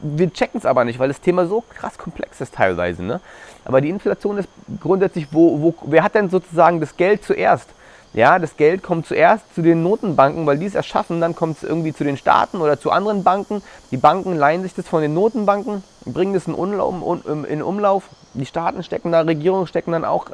wir 0.00 0.32
checken 0.32 0.58
es 0.58 0.66
aber 0.66 0.84
nicht, 0.84 0.98
weil 0.98 1.08
das 1.08 1.20
Thema 1.20 1.46
so 1.46 1.62
krass 1.74 1.98
komplex 1.98 2.40
ist 2.40 2.54
teilweise. 2.54 3.02
Ne? 3.02 3.20
Aber 3.64 3.80
die 3.80 3.90
Inflation 3.90 4.38
ist 4.38 4.48
grundsätzlich, 4.80 5.28
wo, 5.30 5.60
wo, 5.60 5.74
wer 5.86 6.02
hat 6.02 6.14
denn 6.14 6.30
sozusagen 6.30 6.80
das 6.80 6.96
Geld 6.96 7.24
zuerst? 7.24 7.68
Ja, 8.14 8.38
das 8.38 8.56
Geld 8.56 8.82
kommt 8.82 9.06
zuerst 9.06 9.54
zu 9.54 9.60
den 9.60 9.82
Notenbanken, 9.82 10.46
weil 10.46 10.58
die 10.58 10.64
es 10.64 10.74
erschaffen, 10.74 11.20
dann 11.20 11.36
kommt 11.36 11.58
es 11.58 11.62
irgendwie 11.62 11.92
zu 11.92 12.04
den 12.04 12.16
Staaten 12.16 12.60
oder 12.60 12.80
zu 12.80 12.90
anderen 12.90 13.22
Banken. 13.22 13.62
Die 13.90 13.98
Banken 13.98 14.34
leihen 14.34 14.62
sich 14.62 14.74
das 14.74 14.88
von 14.88 15.02
den 15.02 15.12
Notenbanken, 15.12 15.84
bringen 16.06 16.32
das 16.32 16.46
in 16.46 16.54
Umlauf, 16.54 16.94
in 17.26 17.62
Umlauf. 17.62 18.04
Die 18.32 18.46
Staaten 18.46 18.82
stecken 18.82 19.12
da, 19.12 19.20
Regierungen 19.20 19.66
stecken 19.66 19.92
dann 19.92 20.06
auch. 20.06 20.30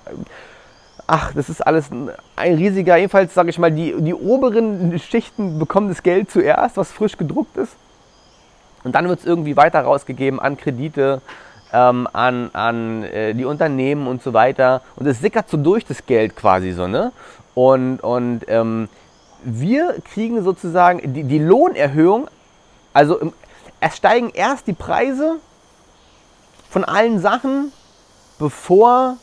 Ach, 1.06 1.33
das 1.35 1.50
ist 1.50 1.66
alles 1.66 1.90
ein 1.90 2.54
riesiger, 2.54 2.97
jedenfalls 2.97 3.35
sage 3.35 3.50
ich 3.50 3.59
mal, 3.59 3.73
die, 3.73 3.94
die 4.00 4.14
oberen 4.14 4.99
Schichten 4.99 5.59
bekommen 5.59 5.88
das 5.88 6.02
Geld 6.02 6.30
zuerst, 6.30 6.76
was 6.76 6.92
frisch 6.92 7.18
gedruckt 7.18 7.56
ist. 7.56 7.76
Und 8.84 8.94
dann 8.94 9.08
wird 9.08 9.20
es 9.20 9.24
irgendwie 9.24 9.56
weiter 9.56 9.80
rausgegeben 9.80 10.38
an 10.38 10.56
Kredite, 10.56 11.22
ähm, 11.72 12.06
an, 12.12 12.50
an 12.52 13.02
äh, 13.02 13.34
die 13.34 13.44
Unternehmen 13.44 14.06
und 14.06 14.22
so 14.22 14.32
weiter. 14.32 14.82
Und 14.96 15.06
es 15.06 15.20
sickert 15.20 15.48
so 15.48 15.56
durch 15.56 15.84
das 15.84 16.06
Geld 16.06 16.36
quasi 16.36 16.72
so, 16.72 16.86
ne? 16.86 17.12
Und, 17.54 18.00
und 18.00 18.42
ähm, 18.48 18.88
wir 19.42 19.96
kriegen 20.12 20.42
sozusagen 20.42 21.14
die, 21.14 21.24
die 21.24 21.38
Lohnerhöhung, 21.38 22.28
also 22.92 23.18
im, 23.18 23.32
es 23.80 23.96
steigen 23.96 24.30
erst 24.30 24.66
die 24.66 24.72
Preise 24.72 25.36
von 26.70 26.84
allen 26.84 27.20
Sachen, 27.20 27.72
bevor 28.38 29.16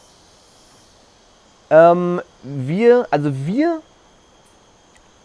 ähm, 1.70 2.22
wir, 2.44 3.08
also 3.12 3.32
wir 3.46 3.82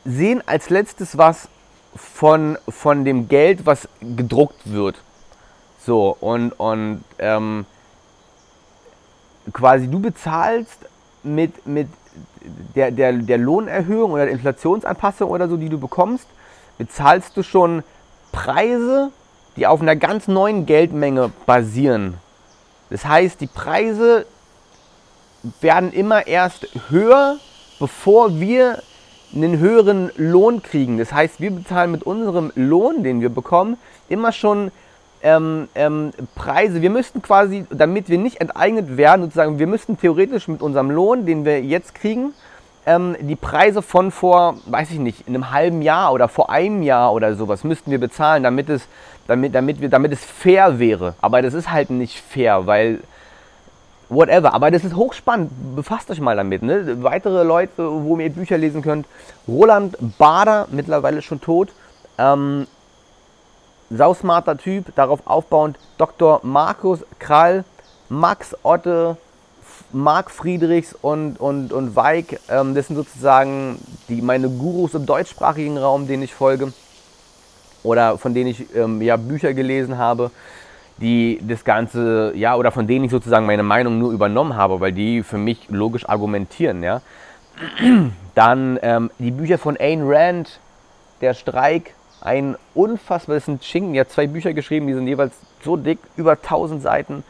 sehen 0.05 0.43
als 0.47 0.71
letztes 0.71 1.19
was 1.19 1.49
von, 1.97 2.59
von 2.69 3.05
dem 3.05 3.29
Geld, 3.29 3.67
was 3.67 3.89
gedruckt 4.01 4.73
wird. 4.73 4.97
So, 5.85 6.17
und, 6.21 6.53
und 6.53 7.05
ähm, 7.19 7.67
quasi 9.53 9.89
du 9.89 10.01
bezahlst 10.01 10.79
mit, 11.23 11.67
mit 11.67 11.89
der, 12.75 12.91
der, 12.91 13.13
der 13.13 13.39
Lohnerhöhung 13.39 14.13
oder 14.13 14.25
der 14.25 14.33
Inflationsanpassung 14.33 15.31
oder 15.31 15.49
so, 15.49 15.57
die 15.57 15.69
du 15.69 15.79
bekommst, 15.79 16.27
bezahlst 16.79 17.37
du 17.37 17.43
schon 17.43 17.83
Preise, 18.33 19.11
die 19.57 19.67
auf 19.67 19.81
einer 19.81 19.97
ganz 19.97 20.29
neuen 20.29 20.67
Geldmenge 20.67 21.33
basieren. 21.47 22.15
Das 22.91 23.05
heißt, 23.05 23.41
die 23.41 23.47
Preise 23.47 24.27
werden 25.61 25.93
immer 25.93 26.27
erst 26.27 26.69
höher, 26.89 27.39
bevor 27.79 28.41
wir 28.41 28.83
einen 29.35 29.59
höheren 29.59 30.11
Lohn 30.17 30.63
kriegen. 30.63 30.99
Das 30.99 31.13
heißt, 31.13 31.41
wir 31.41 31.51
bezahlen 31.51 31.91
mit 31.91 32.03
unserem 32.05 32.53
Lohn, 32.55 33.03
den 33.03 33.21
wir 33.21 33.29
bekommen, 33.29 33.77
immer 34.09 34.33
schon 34.33 34.71
ähm, 35.23 35.69
ähm, 35.75 36.13
Preise. 36.35 36.83
Wir 36.83 36.91
müssten 36.91 37.23
quasi, 37.23 37.67
damit 37.71 38.09
wir 38.09 38.19
nicht 38.19 38.41
enteignet 38.41 38.97
werden, 38.97 39.23
sozusagen, 39.23 39.59
wir 39.59 39.67
müssten 39.67 39.99
theoretisch 39.99 40.49
mit 40.49 40.63
unserem 40.63 40.91
Lohn, 40.91 41.27
den 41.27 41.45
wir 41.45 41.63
jetzt 41.63 41.95
kriegen, 41.95 42.33
ähm, 42.87 43.17
die 43.21 43.37
Preise 43.37 43.83
von 43.83 44.13
vor, 44.13 44.59
weiß 44.67 44.93
ich 44.93 44.99
nicht, 44.99 45.27
in 45.27 45.35
einem 45.35 45.51
halben 45.51 45.83
Jahr 45.83 46.13
oder 46.13 46.29
vor 46.29 46.51
einem 46.51 46.83
Jahr 46.83 47.13
oder 47.13 47.35
sowas 47.35 47.65
müssten 47.65 47.91
wir 47.91 47.99
bezahlen, 47.99 48.45
damit 48.45 48.69
es, 48.69 48.87
damit, 49.27 49.55
damit, 49.55 49.81
wir, 49.81 49.89
damit 49.89 50.13
es 50.13 50.25
fair 50.25 50.79
wäre. 50.79 51.15
Aber 51.21 51.43
das 51.43 51.53
ist 51.53 51.71
halt 51.71 51.91
nicht 51.91 52.21
fair, 52.21 52.67
weil 52.67 53.01
whatever. 54.09 54.55
Aber 54.55 54.71
das 54.71 54.85
ist 54.85 54.95
hochspannend. 54.95 55.51
Befasst 55.75 56.11
euch 56.11 56.21
mal 56.21 56.37
damit. 56.37 56.63
Ne? 56.63 57.03
Weitere 57.03 57.43
Leute, 57.43 57.73
wo 57.79 58.19
ihr 58.19 58.31
Bücher 58.31 58.59
lesen 58.59 58.83
könnt. 58.83 59.07
Roland 59.49 59.97
Bader, 60.19 60.69
mittlerweile 60.71 61.23
schon 61.23 61.41
tot. 61.41 61.71
Ähm, 62.19 62.67
sausmarter 63.91 64.57
Typ, 64.57 64.95
darauf 64.97 65.21
aufbauend 65.27 65.79
Dr. 65.99 66.41
Markus 66.43 67.05
Krall, 67.19 67.65
Max 68.09 68.57
Otte, 68.63 69.17
Marc 69.93 70.31
Friedrichs 70.31 70.95
und, 71.01 71.39
und, 71.39 71.73
und 71.73 71.95
Weig. 71.95 72.41
Ähm, 72.49 72.75
das 72.75 72.89
sind 72.89 72.97
sozusagen 72.97 73.79
die, 74.09 74.23
meine 74.23 74.49
Gurus 74.49 74.95
im 74.95 75.07
deutschsprachigen 75.07 75.79
Raum, 75.79 76.07
denen 76.09 76.23
ich 76.23 76.35
folge. 76.35 76.73
Oder 77.83 78.19
von 78.19 78.35
denen 78.35 78.51
ich 78.51 78.75
ähm, 78.75 79.01
ja, 79.01 79.17
Bücher 79.17 79.55
gelesen 79.55 79.99
habe 79.99 80.31
die 80.99 81.41
das 81.47 81.65
Ganze, 81.65 82.33
ja, 82.35 82.57
oder 82.57 82.73
von 82.73 82.87
denen 82.87 83.05
ich 83.05 83.11
sozusagen 83.11 83.47
meine 83.47 83.63
Meinung 83.63 83.99
nur 83.99 84.13
übernommen 84.13 84.57
habe, 84.57 84.81
weil 84.81 84.93
die 84.93 85.23
für 85.23 85.39
mich 85.39 85.69
logisch 85.69 86.09
argumentieren, 86.09 86.83
ja. 86.83 87.03
Dann 88.35 88.79
ähm, 88.83 89.11
die 89.19 89.31
Bücher 89.31 89.59
von 89.59 89.77
Ayn 89.77 90.03
Rand, 90.05 90.61
Der 91.23 91.33
Streik, 91.33 91.95
ein 92.21 92.57
unfassbar, 92.75 93.37
das 93.37 93.47
sind 93.47 93.65
Schinken, 93.65 93.95
die 93.95 94.01
hat 94.01 94.11
zwei 94.11 94.27
Bücher 94.27 94.53
geschrieben, 94.53 94.87
die 94.87 94.95
sind 94.95 95.07
jeweils 95.07 95.35
so 95.63 95.77
dick, 95.77 95.99
über 96.17 96.33
1000 96.33 96.83
Seiten. 96.83 97.25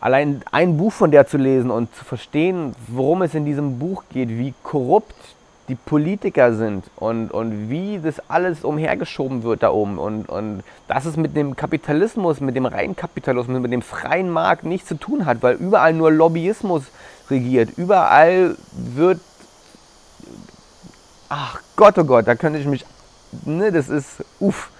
Allein 0.00 0.42
ein 0.52 0.76
Buch 0.76 0.92
von 0.92 1.10
der 1.10 1.26
zu 1.26 1.36
lesen 1.36 1.70
und 1.70 1.94
zu 1.94 2.04
verstehen, 2.04 2.74
worum 2.88 3.22
es 3.22 3.34
in 3.34 3.44
diesem 3.44 3.78
Buch 3.78 4.04
geht, 4.12 4.28
wie 4.28 4.54
korrupt 4.62 5.35
die 5.68 5.74
Politiker 5.74 6.54
sind 6.54 6.84
und, 6.96 7.30
und 7.30 7.68
wie 7.70 7.98
das 7.98 8.20
alles 8.30 8.64
umhergeschoben 8.64 9.42
wird 9.42 9.62
da 9.62 9.70
oben 9.70 9.98
und, 9.98 10.28
und 10.28 10.62
dass 10.86 11.06
es 11.06 11.16
mit 11.16 11.36
dem 11.36 11.56
Kapitalismus, 11.56 12.40
mit 12.40 12.54
dem 12.54 12.66
reinen 12.66 12.94
Kapitalismus, 12.94 13.60
mit 13.60 13.72
dem 13.72 13.82
freien 13.82 14.30
Markt 14.30 14.64
nichts 14.64 14.88
zu 14.88 14.94
tun 14.94 15.26
hat, 15.26 15.42
weil 15.42 15.56
überall 15.56 15.92
nur 15.92 16.12
Lobbyismus 16.12 16.84
regiert. 17.30 17.70
Überall 17.76 18.56
wird. 18.72 19.20
Ach 21.28 21.60
Gott, 21.74 21.98
oh 21.98 22.04
Gott, 22.04 22.28
da 22.28 22.36
könnte 22.36 22.58
ich 22.58 22.66
mich. 22.66 22.84
Ne, 23.44 23.72
das 23.72 23.88
ist. 23.88 24.24
Uff. 24.38 24.70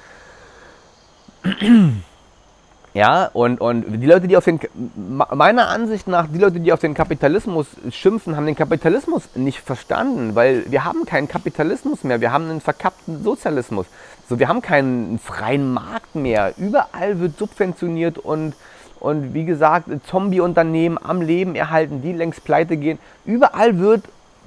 Ja, 2.96 3.28
und, 3.34 3.60
und 3.60 4.00
die 4.00 4.06
Leute, 4.06 4.26
die 4.26 4.38
auf 4.38 4.46
den, 4.46 4.58
meiner 4.94 5.68
Ansicht 5.68 6.08
nach, 6.08 6.28
die 6.28 6.38
Leute, 6.38 6.60
die 6.60 6.72
auf 6.72 6.80
den 6.80 6.94
Kapitalismus 6.94 7.66
schimpfen, 7.90 8.36
haben 8.36 8.46
den 8.46 8.56
Kapitalismus 8.56 9.28
nicht 9.34 9.60
verstanden, 9.60 10.34
weil 10.34 10.64
wir 10.70 10.86
haben 10.86 11.04
keinen 11.04 11.28
Kapitalismus 11.28 12.04
mehr, 12.04 12.22
wir 12.22 12.32
haben 12.32 12.48
einen 12.48 12.62
verkappten 12.62 13.22
Sozialismus. 13.22 13.84
So, 14.30 14.38
wir 14.38 14.48
haben 14.48 14.62
keinen 14.62 15.18
freien 15.18 15.74
Markt 15.74 16.14
mehr. 16.14 16.54
Überall 16.56 17.20
wird 17.20 17.36
subventioniert 17.36 18.16
und, 18.16 18.54
und 18.98 19.34
wie 19.34 19.44
gesagt, 19.44 19.90
Zombie-Unternehmen 20.06 20.96
am 20.96 21.20
Leben 21.20 21.54
erhalten, 21.54 22.00
die 22.00 22.14
längst 22.14 22.44
pleite 22.44 22.78
gehen. 22.78 22.98
Überall 23.26 23.78
wird, 23.78 24.04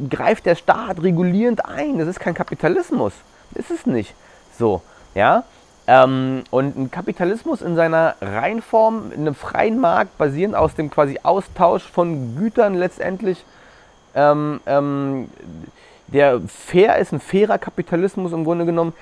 greift 0.09 0.47
der 0.47 0.55
Staat 0.55 1.03
regulierend 1.03 1.65
ein. 1.65 1.99
Das 1.99 2.07
ist 2.07 2.19
kein 2.19 2.33
Kapitalismus. 2.33 3.13
Das 3.51 3.69
ist 3.69 3.81
es 3.81 3.85
nicht. 3.85 4.15
So, 4.57 4.81
ja. 5.13 5.43
Ähm, 5.91 6.43
und 6.51 6.77
ein 6.77 6.91
Kapitalismus 6.91 7.63
in 7.63 7.75
seiner 7.75 8.13
Reinform, 8.21 9.11
in 9.11 9.21
einem 9.21 9.33
freien 9.33 9.79
Markt, 9.79 10.19
basierend 10.19 10.55
aus 10.55 10.75
dem 10.75 10.91
quasi 10.91 11.17
Austausch 11.23 11.81
von 11.81 12.35
Gütern 12.35 12.75
letztendlich, 12.75 13.43
ähm, 14.13 14.59
ähm, 14.67 15.29
der 16.05 16.41
fair 16.41 16.99
ist, 16.99 17.11
ein 17.11 17.19
fairer 17.19 17.57
Kapitalismus 17.57 18.33
im 18.33 18.43
Grunde 18.43 18.67
genommen, 18.67 18.93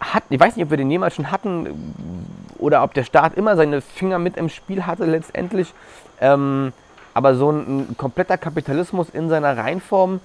hat, 0.00 0.24
ich 0.28 0.40
weiß 0.40 0.56
nicht, 0.56 0.64
ob 0.64 0.70
wir 0.70 0.76
den 0.76 0.90
jemals 0.90 1.14
schon 1.14 1.30
hatten 1.30 2.26
oder 2.58 2.82
ob 2.82 2.92
der 2.92 3.04
Staat 3.04 3.36
immer 3.36 3.54
seine 3.54 3.80
Finger 3.80 4.18
mit 4.18 4.36
im 4.36 4.48
Spiel 4.48 4.84
hatte 4.84 5.04
letztendlich, 5.04 5.72
ähm, 6.20 6.72
aber 7.14 7.36
so 7.36 7.52
ein, 7.52 7.90
ein 7.90 7.96
kompletter 7.96 8.36
Kapitalismus 8.36 9.10
in 9.10 9.28
seiner 9.28 9.56
Reinform, 9.56 10.18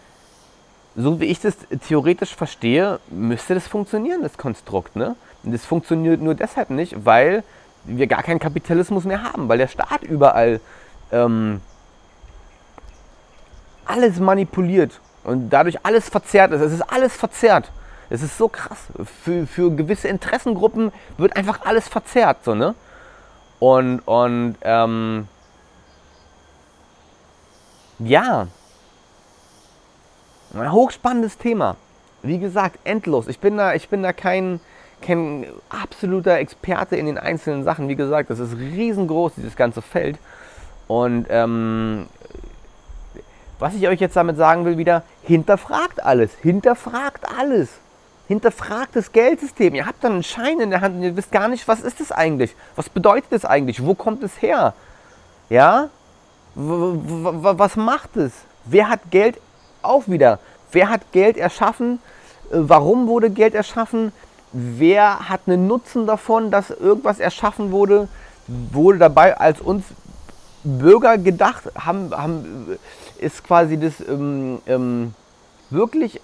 so 0.96 1.20
wie 1.20 1.26
ich 1.26 1.40
das 1.42 1.58
theoretisch 1.88 2.36
verstehe, 2.36 3.00
müsste 3.12 3.54
das 3.54 3.68
funktionieren, 3.68 4.24
das 4.24 4.40
Konstrukt, 4.40 4.96
ne? 4.96 5.16
Und 5.44 5.54
das 5.54 5.66
funktioniert 5.66 6.22
nur 6.22 6.36
deshalb 6.36 6.70
nicht, 6.70 7.06
weil 7.06 7.44
wir 7.84 8.08
gar 8.08 8.24
keinen 8.24 8.40
Kapitalismus 8.40 9.06
mehr 9.06 9.24
haben, 9.24 9.50
weil 9.50 9.58
der 9.58 9.68
Staat 9.68 10.04
überall 10.04 10.60
ähm, 11.12 11.62
alles 13.86 14.20
manipuliert 14.20 15.00
und 15.24 15.50
dadurch 15.50 15.84
alles 15.84 16.10
verzerrt 16.10 16.52
ist. 16.52 16.62
Es 16.62 16.74
ist 16.74 16.82
alles 16.82 17.16
verzerrt. 17.16 17.72
Es 18.10 18.22
ist 18.22 18.38
so 18.38 18.50
krass. 18.50 18.78
Für, 19.24 19.48
für 19.48 19.72
gewisse 19.72 20.08
Interessengruppen 20.08 20.92
wird 21.18 21.36
einfach 21.36 21.62
alles 21.66 21.88
verzerrt. 21.88 22.44
So, 22.44 22.56
ne? 22.56 22.76
Und, 23.60 24.00
und 24.02 24.56
ähm, 24.62 25.28
ja, 28.00 28.48
ein 30.54 30.72
hochspannendes 30.72 31.38
Thema. 31.38 31.76
Wie 32.24 32.40
gesagt, 32.40 32.80
endlos. 32.84 33.28
Ich 33.28 33.40
bin 33.40 33.58
da, 33.58 33.74
ich 33.74 33.90
bin 33.90 34.04
da 34.04 34.14
kein, 34.14 34.60
kein 35.02 35.46
absoluter 35.70 36.38
Experte 36.38 36.96
in 36.96 37.06
den 37.06 37.18
einzelnen 37.18 37.64
Sachen. 37.64 37.90
Wie 37.90 37.96
gesagt, 37.96 38.30
das 38.30 38.40
ist 38.40 38.58
riesengroß, 38.58 39.34
dieses 39.36 39.56
ganze 39.56 39.82
Feld. 39.82 40.18
Und 40.88 41.28
ähm, 41.30 42.08
was 43.60 43.76
ich 43.76 43.88
euch 43.88 44.00
jetzt 44.00 44.16
damit 44.16 44.38
sagen 44.38 44.66
will, 44.66 44.78
wieder, 44.78 45.04
hinterfragt 45.24 46.04
alles. 46.04 46.32
Hinterfragt 46.42 47.26
alles. 47.38 47.70
Hinterfragt 48.28 48.96
das 48.96 49.12
Geldsystem. 49.12 49.76
Ihr 49.76 49.86
habt 49.86 50.04
dann 50.04 50.14
einen 50.14 50.24
Schein 50.24 50.60
in 50.60 50.70
der 50.70 50.82
Hand 50.82 50.96
und 50.96 51.04
ihr 51.04 51.16
wisst 51.16 51.32
gar 51.32 51.48
nicht, 51.48 51.68
was 51.68 51.82
ist 51.82 52.00
das 52.00 52.12
eigentlich? 52.12 52.56
Was 52.76 52.90
bedeutet 52.90 53.32
das 53.32 53.46
eigentlich? 53.46 53.86
Wo 53.86 53.94
kommt 53.94 54.24
es 54.24 54.42
her? 54.42 54.74
Ja? 55.50 55.90
was 56.56 57.76
macht 57.76 58.18
es? 58.18 58.34
Wer 58.66 58.90
hat 58.90 59.00
Geld 59.10 59.40
auch 59.82 60.08
wieder? 60.08 60.40
Wer 60.72 60.90
hat 60.90 61.12
Geld 61.12 61.38
erschaffen? 61.38 62.00
Äh, 62.52 62.56
warum 62.56 63.08
wurde 63.08 63.30
Geld 63.30 63.54
erschaffen? 63.54 64.12
Wer 64.54 65.30
hat 65.30 65.42
einen 65.46 65.68
Nutzen 65.68 66.06
davon, 66.06 66.52
dass 66.52 66.70
irgendwas 66.70 67.20
erschaffen 67.20 67.72
wurde? 67.72 68.08
Wurde 68.48 69.00
dabei 69.00 69.38
als 69.38 69.62
uns 69.62 69.86
Bürger 70.64 71.18
gedacht? 71.18 71.64
Haben, 71.76 72.12
haben, 72.12 72.78
ist 73.18 73.44
quasi 73.44 73.80
das 73.80 74.02
ähm, 74.02 74.60
ähm, 74.68 75.14
wirklich 75.70 76.20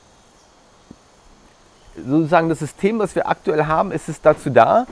sozusagen 2.05 2.49
das 2.49 2.59
System, 2.59 2.99
was 2.99 3.15
wir 3.15 3.27
aktuell 3.27 3.65
haben, 3.65 3.91
ist 3.91 4.09
es 4.09 4.21
dazu 4.21 4.49
da, 4.49 4.85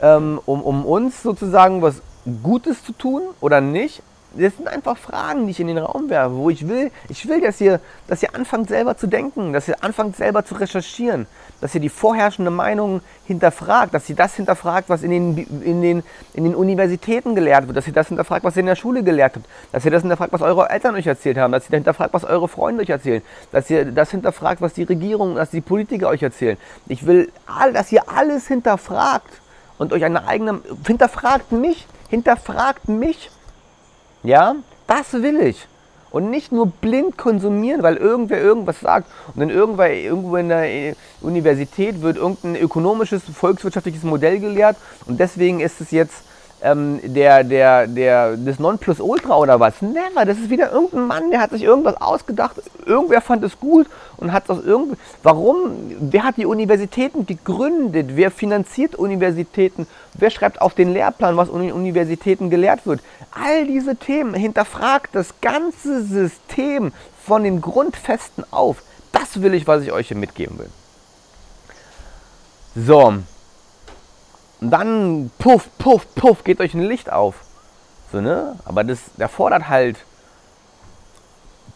ähm, 0.00 0.40
um, 0.46 0.62
um 0.62 0.84
uns 0.84 1.22
sozusagen 1.22 1.82
was 1.82 2.02
Gutes 2.42 2.84
zu 2.84 2.92
tun 2.92 3.22
oder 3.40 3.60
nicht? 3.60 4.02
Das 4.34 4.56
sind 4.56 4.68
einfach 4.68 4.96
Fragen, 4.96 5.46
die 5.46 5.52
ich 5.52 5.60
in 5.60 5.68
den 5.68 5.78
Raum 5.78 6.10
werfe, 6.10 6.34
wo 6.36 6.50
ich 6.50 6.68
will, 6.68 6.90
ich 7.08 7.28
will, 7.28 7.40
dass 7.40 7.60
ihr, 7.60 7.80
dass 8.06 8.22
ihr 8.22 8.34
anfangt 8.34 8.68
selber 8.68 8.96
zu 8.96 9.06
denken, 9.06 9.52
dass 9.52 9.68
ihr 9.68 9.82
anfangt 9.82 10.16
selber 10.16 10.44
zu 10.44 10.54
recherchieren, 10.54 11.26
dass 11.60 11.74
ihr 11.74 11.80
die 11.80 11.88
vorherrschende 11.88 12.50
Meinung 12.50 13.00
hinterfragt, 13.24 13.94
dass 13.94 14.08
ihr 14.08 14.16
das 14.16 14.34
hinterfragt, 14.34 14.88
was 14.88 15.02
in 15.02 15.10
den, 15.10 15.38
in, 15.62 15.82
den, 15.82 16.02
in 16.34 16.44
den 16.44 16.54
Universitäten 16.54 17.34
gelehrt 17.34 17.66
wird, 17.66 17.76
dass 17.76 17.86
ihr 17.86 17.92
das 17.92 18.08
hinterfragt, 18.08 18.44
was 18.44 18.56
ihr 18.56 18.60
in 18.60 18.66
der 18.66 18.76
Schule 18.76 19.02
gelehrt 19.02 19.36
habt, 19.36 19.46
dass 19.72 19.84
ihr 19.84 19.90
das 19.90 20.02
hinterfragt, 20.02 20.32
was 20.32 20.42
eure 20.42 20.68
Eltern 20.68 20.94
euch 20.94 21.06
erzählt 21.06 21.38
haben, 21.38 21.52
dass 21.52 21.70
ihr 21.70 21.76
hinterfragt, 21.76 22.12
was 22.12 22.24
eure 22.24 22.48
Freunde 22.48 22.82
euch 22.82 22.90
erzählen, 22.90 23.22
dass 23.52 23.70
ihr 23.70 23.86
das 23.86 24.10
hinterfragt, 24.10 24.60
was 24.60 24.74
die 24.74 24.84
Regierung, 24.84 25.36
dass 25.36 25.50
die 25.50 25.60
Politiker 25.60 26.08
euch 26.08 26.22
erzählen. 26.22 26.58
Ich 26.88 27.06
will, 27.06 27.32
dass 27.72 27.90
ihr 27.92 28.02
alles 28.08 28.46
hinterfragt 28.46 29.40
und 29.78 29.92
euch 29.92 30.04
eine 30.04 30.26
eigene, 30.26 30.60
hinterfragt 30.86 31.52
mich, 31.52 31.86
hinterfragt 32.08 32.88
mich 32.88 33.30
ja, 34.26 34.56
das 34.86 35.12
will 35.12 35.40
ich. 35.40 35.66
Und 36.10 36.30
nicht 36.30 36.52
nur 36.52 36.66
blind 36.66 37.18
konsumieren, 37.18 37.82
weil 37.82 37.96
irgendwer 37.96 38.40
irgendwas 38.40 38.80
sagt 38.80 39.08
und 39.34 39.40
dann 39.40 39.50
irgendwer, 39.50 39.92
irgendwo 39.92 40.36
in 40.36 40.48
der 40.48 40.94
Universität 41.20 42.00
wird 42.00 42.16
irgendein 42.16 42.56
ökonomisches, 42.56 43.22
volkswirtschaftliches 43.24 44.02
Modell 44.02 44.38
gelehrt 44.38 44.76
und 45.06 45.20
deswegen 45.20 45.60
ist 45.60 45.80
es 45.80 45.90
jetzt 45.90 46.22
ähm, 46.62 47.00
der, 47.02 47.44
der, 47.44 47.86
der, 47.86 48.36
das 48.36 48.58
Nonplusultra 48.58 49.36
oder 49.36 49.60
was. 49.60 49.82
Never, 49.82 50.24
das 50.24 50.38
ist 50.38 50.50
wieder 50.50 50.72
irgendein 50.72 51.06
Mann, 51.06 51.30
der 51.30 51.40
hat 51.40 51.50
sich 51.50 51.62
irgendwas 51.62 52.00
ausgedacht, 52.00 52.56
irgendwer 52.84 53.20
fand 53.20 53.44
es 53.44 53.58
gut 53.58 53.86
und 54.16 54.32
hat 54.32 54.48
das 54.48 54.64
irgendwie. 54.64 54.96
Warum? 55.22 55.72
Wer 56.00 56.24
hat 56.24 56.36
die 56.36 56.46
Universitäten 56.46 57.26
gegründet? 57.26 58.10
Wer 58.14 58.30
finanziert 58.30 58.94
Universitäten? 58.96 59.86
Wer 60.14 60.30
schreibt 60.30 60.60
auf 60.60 60.74
den 60.74 60.92
Lehrplan, 60.92 61.36
was 61.36 61.48
in 61.48 61.72
Universitäten 61.72 62.50
gelehrt 62.50 62.86
wird? 62.86 63.00
All 63.30 63.66
diese 63.66 63.96
Themen 63.96 64.34
hinterfragt 64.34 65.14
das 65.14 65.34
ganze 65.40 66.02
System 66.04 66.92
von 67.22 67.44
den 67.44 67.60
Grundfesten 67.60 68.44
auf. 68.50 68.82
Das 69.12 69.42
will 69.42 69.54
ich, 69.54 69.66
was 69.66 69.82
ich 69.82 69.92
euch 69.92 70.08
hier 70.08 70.16
mitgeben 70.16 70.58
will. 70.58 70.70
So, 72.74 73.14
und 74.66 74.72
dann, 74.72 75.30
puff, 75.38 75.68
puff, 75.78 76.12
puff, 76.16 76.42
geht 76.42 76.58
euch 76.58 76.74
ein 76.74 76.82
Licht 76.82 77.12
auf. 77.12 77.36
So, 78.10 78.20
ne? 78.20 78.56
Aber 78.64 78.82
das 78.82 78.98
erfordert 79.16 79.68
halt 79.68 79.96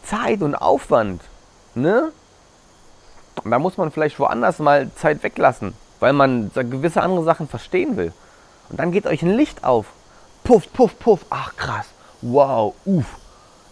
Zeit 0.03 0.41
und 0.41 0.55
Aufwand. 0.55 1.21
Ne? 1.73 2.11
Und 3.41 3.49
da 3.49 3.59
muss 3.59 3.77
man 3.77 3.93
vielleicht 3.93 4.19
woanders 4.19 4.59
mal 4.59 4.91
Zeit 4.95 5.23
weglassen, 5.23 5.73
weil 6.01 6.11
man 6.11 6.51
gewisse 6.53 7.01
andere 7.01 7.23
Sachen 7.23 7.47
verstehen 7.47 7.95
will. 7.95 8.11
Und 8.69 8.77
dann 8.77 8.91
geht 8.91 9.07
euch 9.07 9.21
ein 9.21 9.37
Licht 9.37 9.63
auf. 9.63 9.85
Puff, 10.43 10.73
puff, 10.73 10.99
puff. 10.99 11.25
Ach 11.29 11.55
krass. 11.55 11.85
Wow, 12.21 12.73
uff. 12.83 13.05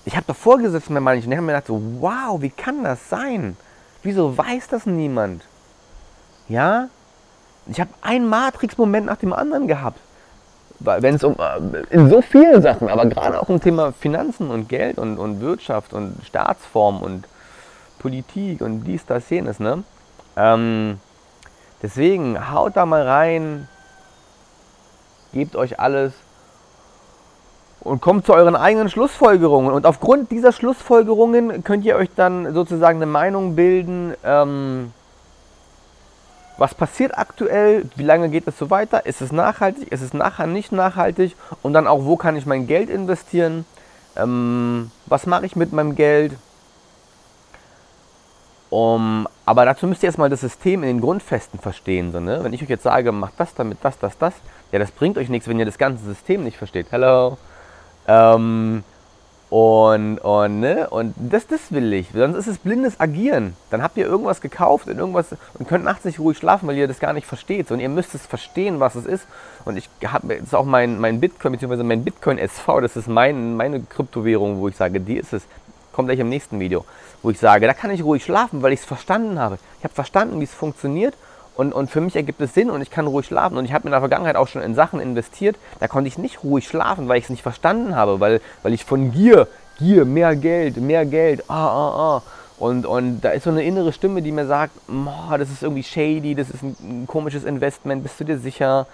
Ich 0.05 0.15
habe 0.15 0.27
davor 0.27 0.60
gesessen 0.60 0.93
bei 0.93 1.01
manchen, 1.01 1.29
die 1.29 1.36
haben 1.36 1.45
mir 1.45 1.51
gedacht 1.51 1.67
so, 1.67 1.82
wow, 1.99 2.41
wie 2.41 2.51
kann 2.51 2.86
das 2.86 3.10
sein? 3.10 3.58
Wieso 4.01 4.38
weiß 4.38 4.69
das 4.69 4.86
niemand? 4.86 5.43
Ja? 6.47 6.88
Ich 7.71 7.79
habe 7.79 7.91
einen 8.01 8.27
Matrix-Moment 8.27 9.05
nach 9.05 9.17
dem 9.17 9.34
anderen 9.34 9.67
gehabt. 9.67 9.99
Wenn 10.79 11.15
es 11.15 11.23
um 11.23 11.36
äh, 11.36 11.84
in 11.89 12.10
so 12.10 12.21
vielen 12.21 12.62
Sachen, 12.62 12.88
aber 12.88 13.05
gerade 13.05 13.41
auch 13.41 13.49
im 13.49 13.60
Thema 13.60 13.91
Finanzen 13.91 14.49
und 14.49 14.69
Geld 14.69 14.97
und, 14.97 15.17
und 15.17 15.41
Wirtschaft 15.41 15.93
und 15.93 16.15
Staatsform 16.25 17.01
und 17.01 17.27
Politik 17.99 18.62
und 18.62 18.86
dies, 18.86 19.05
das, 19.05 19.29
jenes, 19.29 19.60
ne? 19.60 19.84
Ähm, 20.38 20.99
deswegen 21.82 22.51
haut 22.53 22.77
da 22.77 22.86
mal 22.86 23.05
rein, 23.05 23.67
gebt 25.34 25.58
euch 25.58 25.82
alles 25.82 26.13
und 27.82 28.01
kommt 28.01 28.25
zu 28.25 28.34
euren 28.34 28.55
eigenen 28.55 28.89
Schlussfolgerungen. 28.89 29.73
Und 29.73 29.86
aufgrund 29.86 30.32
dieser 30.32 30.53
Schlussfolgerungen 30.53 31.63
könnt 31.63 31.84
ihr 31.84 31.97
euch 31.97 32.10
dann 32.15 32.53
sozusagen 32.53 32.99
eine 32.99 33.05
Meinung 33.05 33.55
bilden, 33.55 34.13
ähm, 34.23 34.93
was 36.59 36.75
passiert 36.75 37.17
aktuell, 37.17 37.85
wie 37.95 38.03
lange 38.03 38.29
geht 38.29 38.47
es 38.47 38.57
so 38.57 38.69
weiter, 38.69 39.05
ist 39.05 39.21
es 39.21 39.31
nachhaltig, 39.31 39.91
ist 39.91 40.01
es 40.01 40.13
nachher 40.13 40.47
nicht 40.47 40.71
nachhaltig 40.71 41.35
und 41.61 41.73
dann 41.73 41.87
auch, 41.87 42.03
wo 42.03 42.17
kann 42.17 42.35
ich 42.35 42.45
mein 42.45 42.67
Geld 42.67 42.89
investieren, 42.89 43.65
ähm, 44.15 44.91
was 45.05 45.25
mache 45.25 45.45
ich 45.45 45.55
mit 45.55 45.71
meinem 45.73 45.95
Geld. 45.95 46.33
Um, 48.69 49.27
aber 49.47 49.65
dazu 49.65 49.87
müsst 49.87 50.03
ihr 50.03 50.07
erstmal 50.07 50.29
das 50.29 50.41
System 50.41 50.83
in 50.83 50.89
den 50.89 51.01
Grundfesten 51.01 51.59
verstehen. 51.59 52.11
So, 52.11 52.19
ne? 52.19 52.43
Wenn 52.43 52.53
ich 52.53 52.61
euch 52.61 52.69
jetzt 52.69 52.83
sage, 52.83 53.11
macht 53.11 53.33
das 53.37 53.55
damit, 53.55 53.79
das, 53.81 53.97
das, 53.97 54.15
das, 54.19 54.35
ja, 54.71 54.77
das 54.77 54.91
bringt 54.91 55.17
euch 55.17 55.29
nichts, 55.29 55.47
wenn 55.47 55.57
ihr 55.57 55.65
das 55.65 55.79
ganze 55.79 56.03
System 56.05 56.43
nicht 56.43 56.57
versteht. 56.57 56.87
Hello. 56.91 57.39
Ähm, 58.07 58.83
und, 59.49 60.19
und, 60.19 60.59
ne? 60.59 60.88
und 60.91 61.15
das, 61.17 61.47
das 61.47 61.71
will 61.71 61.91
ich. 61.93 62.09
Sonst 62.13 62.38
ist 62.38 62.47
es 62.47 62.57
blindes 62.59 62.99
Agieren. 62.99 63.55
Dann 63.71 63.81
habt 63.81 63.97
ihr 63.97 64.05
irgendwas 64.05 64.41
gekauft 64.41 64.88
und 64.88 64.99
irgendwas 64.99 65.27
und 65.57 65.67
könnt 65.67 65.83
nachts 65.83 66.05
nicht 66.05 66.19
ruhig 66.19 66.38
schlafen, 66.38 66.67
weil 66.67 66.77
ihr 66.77 66.88
das 66.88 66.99
gar 66.99 67.13
nicht 67.13 67.25
versteht. 67.25 67.71
Und 67.71 67.79
ihr 67.79 67.89
müsst 67.89 68.13
es 68.13 68.27
verstehen, 68.27 68.79
was 68.79 68.93
es 68.93 69.07
ist. 69.07 69.25
Und 69.65 69.77
ich 69.77 69.89
habe 70.05 70.35
ist 70.35 70.53
auch 70.53 70.65
mein, 70.65 70.99
mein 70.99 71.19
Bitcoin, 71.19 71.53
beziehungsweise 71.53 71.83
mein 71.83 72.03
Bitcoin 72.03 72.38
SV, 72.38 72.81
das 72.81 72.95
ist 72.95 73.07
mein, 73.07 73.57
meine 73.57 73.81
Kryptowährung, 73.81 74.59
wo 74.59 74.67
ich 74.67 74.75
sage, 74.75 74.99
die 74.99 75.17
ist 75.17 75.33
es. 75.33 75.43
Kommt 75.93 76.09
gleich 76.09 76.19
im 76.19 76.29
nächsten 76.29 76.59
Video, 76.59 76.85
wo 77.23 77.31
ich 77.31 77.39
sage, 77.39 77.65
da 77.65 77.73
kann 77.73 77.89
ich 77.89 78.03
ruhig 78.03 78.23
schlafen, 78.23 78.62
weil 78.62 78.71
ich 78.71 78.81
es 78.81 78.85
verstanden 78.85 79.39
habe. 79.39 79.57
Ich 79.79 79.83
habe 79.83 79.95
verstanden, 79.95 80.39
wie 80.39 80.45
es 80.45 80.53
funktioniert 80.53 81.15
und, 81.55 81.73
und 81.73 81.89
für 81.89 82.01
mich 82.01 82.15
ergibt 82.15 82.39
es 82.41 82.53
Sinn 82.53 82.69
und 82.69 82.81
ich 82.81 82.89
kann 82.89 83.07
ruhig 83.07 83.25
schlafen. 83.25 83.57
Und 83.57 83.65
ich 83.65 83.73
habe 83.73 83.85
in 83.85 83.91
der 83.91 83.99
Vergangenheit 83.99 84.35
auch 84.35 84.47
schon 84.47 84.62
in 84.62 84.75
Sachen 84.75 84.99
investiert, 84.99 85.57
da 85.79 85.88
konnte 85.88 86.07
ich 86.07 86.17
nicht 86.17 86.43
ruhig 86.43 86.67
schlafen, 86.67 87.07
weil 87.07 87.17
ich 87.17 87.25
es 87.25 87.29
nicht 87.29 87.43
verstanden 87.43 87.95
habe, 87.95 88.19
weil, 88.19 88.41
weil 88.63 88.73
ich 88.73 88.85
von 88.85 89.12
Gier, 89.12 89.47
Gier, 89.77 90.05
mehr 90.05 90.35
Geld, 90.35 90.77
mehr 90.77 91.05
Geld, 91.05 91.43
ah, 91.49 91.67
ah, 91.67 92.17
ah. 92.17 92.23
Und, 92.59 92.85
und 92.85 93.21
da 93.21 93.31
ist 93.31 93.43
so 93.43 93.49
eine 93.49 93.63
innere 93.63 93.93
Stimme, 93.93 94.21
die 94.21 94.33
mir 94.33 94.45
sagt, 94.45 94.73
das 95.29 95.49
ist 95.49 95.63
irgendwie 95.63 95.83
shady, 95.83 96.35
das 96.35 96.49
ist 96.49 96.62
ein, 96.62 96.75
ein 96.81 97.07
komisches 97.07 97.45
Investment, 97.45 98.03
bist 98.03 98.19
du 98.19 98.25
dir 98.25 98.38
sicher? 98.38 98.85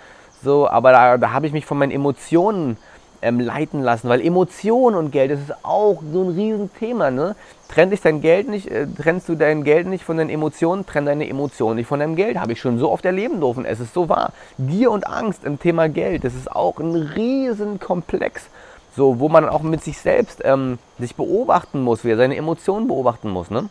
So, 0.43 0.69
aber 0.69 0.91
da, 0.91 1.17
da 1.17 1.31
habe 1.31 1.47
ich 1.47 1.53
mich 1.53 1.65
von 1.65 1.79
meinen 1.79 1.91
Emotionen 1.91 2.77
ähm, 3.25 3.39
leiten 3.39 3.81
lassen, 3.81 4.07
weil 4.07 4.21
Emotionen 4.21 4.95
und 4.95 5.11
Geld, 5.11 5.31
das 5.31 5.39
ist 5.39 5.65
auch 5.65 6.01
so 6.13 6.23
ein 6.23 6.29
Riesenthema. 6.29 7.09
Ne? 7.09 7.35
Trennt 7.67 7.91
dich 7.91 8.01
dein 8.01 8.21
Geld 8.21 8.47
nicht, 8.47 8.67
äh, 8.69 8.85
trennst 8.87 9.27
du 9.27 9.35
dein 9.35 9.63
Geld 9.63 9.87
nicht 9.87 10.03
von 10.03 10.17
deinen 10.17 10.29
Emotionen, 10.29 10.85
trenn 10.85 11.05
deine 11.05 11.27
Emotionen 11.27 11.77
nicht 11.77 11.87
von 11.87 11.99
deinem 11.99 12.15
Geld. 12.15 12.37
Habe 12.37 12.53
ich 12.53 12.61
schon 12.61 12.77
so 12.77 12.91
oft 12.91 13.03
erleben 13.03 13.39
dürfen. 13.39 13.65
Es 13.65 13.79
ist 13.79 13.93
so 13.93 14.07
wahr. 14.09 14.31
Gier 14.59 14.91
und 14.91 15.07
Angst 15.07 15.43
im 15.43 15.59
Thema 15.59 15.89
Geld, 15.89 16.23
das 16.23 16.35
ist 16.35 16.51
auch 16.51 16.79
ein 16.79 16.95
Riesenkomplex. 16.95 18.47
So, 18.95 19.19
wo 19.19 19.27
man 19.27 19.49
auch 19.49 19.61
mit 19.61 19.83
sich 19.83 19.97
selbst 19.97 20.41
ähm, 20.45 20.77
sich 20.99 21.15
beobachten 21.15 21.81
muss, 21.81 22.05
wie 22.05 22.11
er 22.11 22.17
seine 22.17 22.37
Emotionen 22.37 22.87
beobachten 22.87 23.29
muss. 23.29 23.49
Ne? 23.49 23.69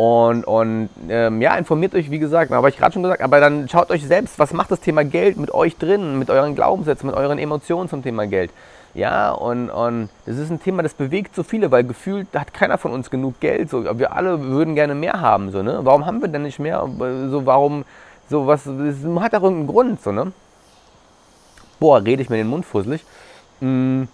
Und, 0.00 0.44
und 0.44 0.88
ähm, 1.10 1.42
ja, 1.42 1.56
informiert 1.56 1.94
euch, 1.94 2.10
wie 2.10 2.18
gesagt, 2.18 2.50
habe 2.52 2.70
ich 2.70 2.78
gerade 2.78 2.94
schon 2.94 3.02
gesagt, 3.02 3.20
aber 3.20 3.38
dann 3.38 3.68
schaut 3.68 3.90
euch 3.90 4.06
selbst, 4.06 4.38
was 4.38 4.54
macht 4.54 4.70
das 4.70 4.80
Thema 4.80 5.04
Geld 5.04 5.36
mit 5.36 5.52
euch 5.52 5.76
drin, 5.76 6.18
mit 6.18 6.30
euren 6.30 6.54
Glaubenssätzen, 6.54 7.06
mit 7.06 7.14
euren 7.14 7.38
Emotionen 7.38 7.86
zum 7.90 8.02
Thema 8.02 8.26
Geld. 8.26 8.50
Ja, 8.94 9.30
und, 9.30 9.68
und 9.68 10.08
das 10.24 10.38
ist 10.38 10.48
ein 10.48 10.58
Thema, 10.58 10.82
das 10.82 10.94
bewegt 10.94 11.34
so 11.34 11.42
viele, 11.42 11.70
weil 11.70 11.84
gefühlt 11.84 12.28
hat 12.34 12.54
keiner 12.54 12.78
von 12.78 12.92
uns 12.92 13.10
genug 13.10 13.40
Geld. 13.40 13.68
So, 13.68 13.84
wir 13.98 14.14
alle 14.14 14.40
würden 14.40 14.74
gerne 14.74 14.94
mehr 14.94 15.20
haben. 15.20 15.50
So, 15.50 15.62
ne? 15.62 15.80
Warum 15.82 16.06
haben 16.06 16.22
wir 16.22 16.28
denn 16.28 16.44
nicht 16.44 16.60
mehr? 16.60 16.88
So, 16.98 17.44
warum, 17.44 17.84
so 18.30 18.46
was, 18.46 18.64
das 18.64 19.22
hat 19.22 19.34
doch 19.34 19.42
irgendeinen 19.42 19.66
Grund. 19.66 20.00
So, 20.00 20.12
ne? 20.12 20.32
Boah, 21.78 22.02
rede 22.02 22.22
ich 22.22 22.30
mir 22.30 22.38
den 22.38 22.48
Mund 22.48 22.64
fusselig. 22.64 23.04
Mm, 23.60 24.04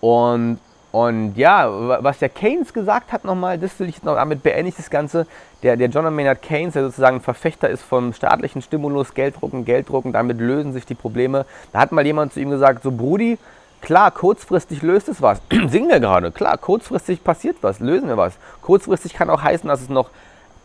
und 0.00 0.58
und 0.92 1.36
ja, 1.36 2.02
was 2.02 2.18
der 2.18 2.28
Keynes 2.28 2.72
gesagt 2.72 3.12
hat 3.12 3.24
nochmal, 3.24 3.58
das 3.58 3.78
will 3.78 3.88
ich 3.88 4.02
noch, 4.02 4.16
damit 4.16 4.42
beende 4.42 4.68
ich 4.68 4.76
das 4.76 4.90
Ganze. 4.90 5.26
Der, 5.62 5.76
der 5.76 5.88
John 5.88 6.12
Maynard 6.14 6.42
Keynes, 6.42 6.72
der 6.72 6.82
sozusagen 6.82 7.16
ein 7.16 7.22
Verfechter 7.22 7.68
ist 7.68 7.82
vom 7.82 8.12
staatlichen 8.12 8.60
Stimulus, 8.60 9.14
Gelddrucken, 9.14 9.64
Gelddrucken, 9.64 10.12
damit 10.12 10.40
lösen 10.40 10.72
sich 10.72 10.86
die 10.86 10.94
Probleme. 10.94 11.46
Da 11.72 11.80
hat 11.80 11.92
mal 11.92 12.04
jemand 12.04 12.32
zu 12.32 12.40
ihm 12.40 12.50
gesagt, 12.50 12.82
so 12.82 12.90
Brudi, 12.90 13.38
klar, 13.82 14.10
kurzfristig 14.10 14.82
löst 14.82 15.08
es 15.08 15.22
was. 15.22 15.40
Singen 15.68 15.90
wir 15.90 16.00
gerade, 16.00 16.32
klar, 16.32 16.58
kurzfristig 16.58 17.22
passiert 17.22 17.58
was, 17.60 17.78
lösen 17.78 18.08
wir 18.08 18.16
was. 18.16 18.34
Kurzfristig 18.60 19.14
kann 19.14 19.30
auch 19.30 19.42
heißen, 19.42 19.68
dass 19.68 19.82
es 19.82 19.90
noch 19.90 20.10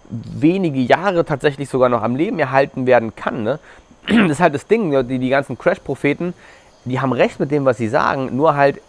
wenige 0.09 0.79
Jahre 0.79 1.25
tatsächlich 1.25 1.69
sogar 1.69 1.89
noch 1.89 2.01
am 2.01 2.15
Leben 2.15 2.39
erhalten 2.39 2.88
werden 2.88 3.15
kann. 3.15 3.43
Ne? 3.43 3.59
Das 4.07 4.31
ist 4.31 4.39
halt 4.39 4.55
das 4.55 4.65
Ding, 4.65 5.07
die, 5.07 5.19
die 5.19 5.29
ganzen 5.29 5.57
Crash-Propheten, 5.57 6.33
die 6.85 6.99
haben 6.99 7.11
recht 7.11 7.39
mit 7.39 7.51
dem, 7.51 7.65
was 7.65 7.77
sie 7.77 7.88
sagen, 7.88 8.35
nur 8.35 8.55
halt 8.55 8.79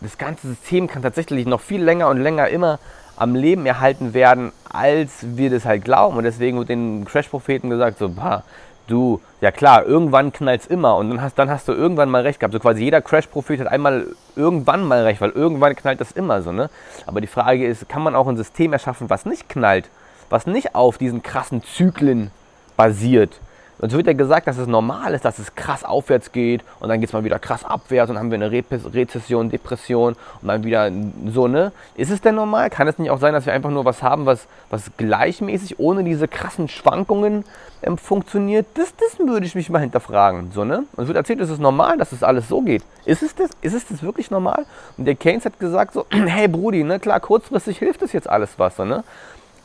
das 0.00 0.18
ganze 0.18 0.48
System 0.48 0.86
kann 0.86 1.02
tatsächlich 1.02 1.46
noch 1.46 1.60
viel 1.60 1.82
länger 1.82 2.08
und 2.08 2.18
länger 2.18 2.48
immer 2.48 2.78
am 3.16 3.34
Leben 3.34 3.64
erhalten 3.64 4.14
werden, 4.14 4.52
als 4.70 5.10
wir 5.22 5.50
das 5.50 5.64
halt 5.64 5.84
glauben. 5.84 6.18
Und 6.18 6.24
deswegen 6.24 6.58
wird 6.58 6.68
den 6.68 7.04
Crash-Propheten 7.04 7.70
gesagt, 7.70 7.98
so, 7.98 8.10
bah, 8.10 8.44
du, 8.86 9.20
ja 9.40 9.50
klar, 9.50 9.84
irgendwann 9.84 10.32
knallt 10.32 10.62
es 10.62 10.66
immer 10.66 10.96
und 10.96 11.10
dann 11.10 11.22
hast, 11.22 11.38
dann 11.38 11.50
hast 11.50 11.66
du 11.68 11.72
irgendwann 11.72 12.10
mal 12.10 12.22
recht 12.22 12.40
gehabt. 12.40 12.52
So 12.52 12.60
quasi 12.60 12.84
jeder 12.84 13.00
Crash-Prophet 13.00 13.60
hat 13.60 13.68
einmal 13.68 14.06
irgendwann 14.36 14.84
mal 14.84 15.02
recht, 15.02 15.20
weil 15.20 15.30
irgendwann 15.30 15.74
knallt 15.74 16.00
das 16.00 16.12
immer 16.12 16.42
so, 16.42 16.52
ne? 16.52 16.70
Aber 17.06 17.20
die 17.20 17.26
Frage 17.26 17.66
ist, 17.66 17.88
kann 17.88 18.02
man 18.02 18.14
auch 18.14 18.28
ein 18.28 18.36
System 18.36 18.72
erschaffen, 18.72 19.10
was 19.10 19.24
nicht 19.24 19.48
knallt, 19.48 19.88
was 20.28 20.46
nicht 20.46 20.74
auf 20.74 20.98
diesen 20.98 21.22
krassen 21.22 21.62
Zyklen 21.62 22.30
basiert, 22.76 23.40
und 23.78 23.90
so 23.90 23.98
wird 23.98 24.06
ja 24.06 24.14
gesagt, 24.14 24.46
dass 24.46 24.56
es 24.56 24.66
normal 24.66 25.12
ist, 25.12 25.24
dass 25.24 25.38
es 25.38 25.54
krass 25.54 25.84
aufwärts 25.84 26.32
geht 26.32 26.62
und 26.80 26.88
dann 26.88 27.00
geht 27.00 27.10
es 27.10 27.12
mal 27.12 27.24
wieder 27.24 27.38
krass 27.38 27.64
abwärts 27.64 28.08
und 28.08 28.14
dann 28.14 28.24
haben 28.24 28.30
wir 28.30 28.36
eine 28.36 28.50
Re 28.50 28.64
Rezession, 28.70 29.50
Depression 29.50 30.16
und 30.40 30.48
dann 30.48 30.64
wieder 30.64 30.90
so, 31.30 31.46
ne? 31.46 31.72
Ist 31.94 32.10
es 32.10 32.22
denn 32.22 32.36
normal? 32.36 32.70
Kann 32.70 32.88
es 32.88 32.98
nicht 32.98 33.10
auch 33.10 33.18
sein, 33.18 33.34
dass 33.34 33.44
wir 33.44 33.52
einfach 33.52 33.70
nur 33.70 33.84
was 33.84 34.02
haben, 34.02 34.24
was, 34.24 34.46
was 34.70 34.90
gleichmäßig, 34.96 35.78
ohne 35.78 36.04
diese 36.04 36.26
krassen 36.26 36.68
Schwankungen 36.68 37.44
ähm, 37.82 37.98
funktioniert? 37.98 38.66
Das, 38.74 38.94
das 38.96 39.18
würde 39.18 39.44
ich 39.44 39.54
mich 39.54 39.68
mal 39.68 39.80
hinterfragen, 39.80 40.52
so, 40.52 40.64
ne? 40.64 40.84
Und 40.96 41.02
es 41.02 41.08
wird 41.08 41.16
erzählt, 41.16 41.40
es 41.40 41.50
ist 41.50 41.60
normal, 41.60 41.98
dass 41.98 42.12
es 42.12 42.20
das 42.20 42.28
alles 42.28 42.48
so 42.48 42.62
geht. 42.62 42.82
Ist 43.04 43.22
es 43.22 43.34
das? 43.34 43.50
Ist 43.60 43.74
es 43.74 43.86
das 43.86 44.02
wirklich 44.02 44.30
normal? 44.30 44.64
Und 44.96 45.04
der 45.04 45.16
Keynes 45.16 45.44
hat 45.44 45.60
gesagt 45.60 45.92
so, 45.92 46.06
hey 46.10 46.48
Brudi, 46.48 46.82
ne, 46.82 46.98
klar, 46.98 47.20
kurzfristig 47.20 47.78
hilft 47.78 48.00
das 48.00 48.12
jetzt 48.12 48.28
alles 48.28 48.58
was, 48.58 48.76
so, 48.76 48.86
ne? 48.86 49.04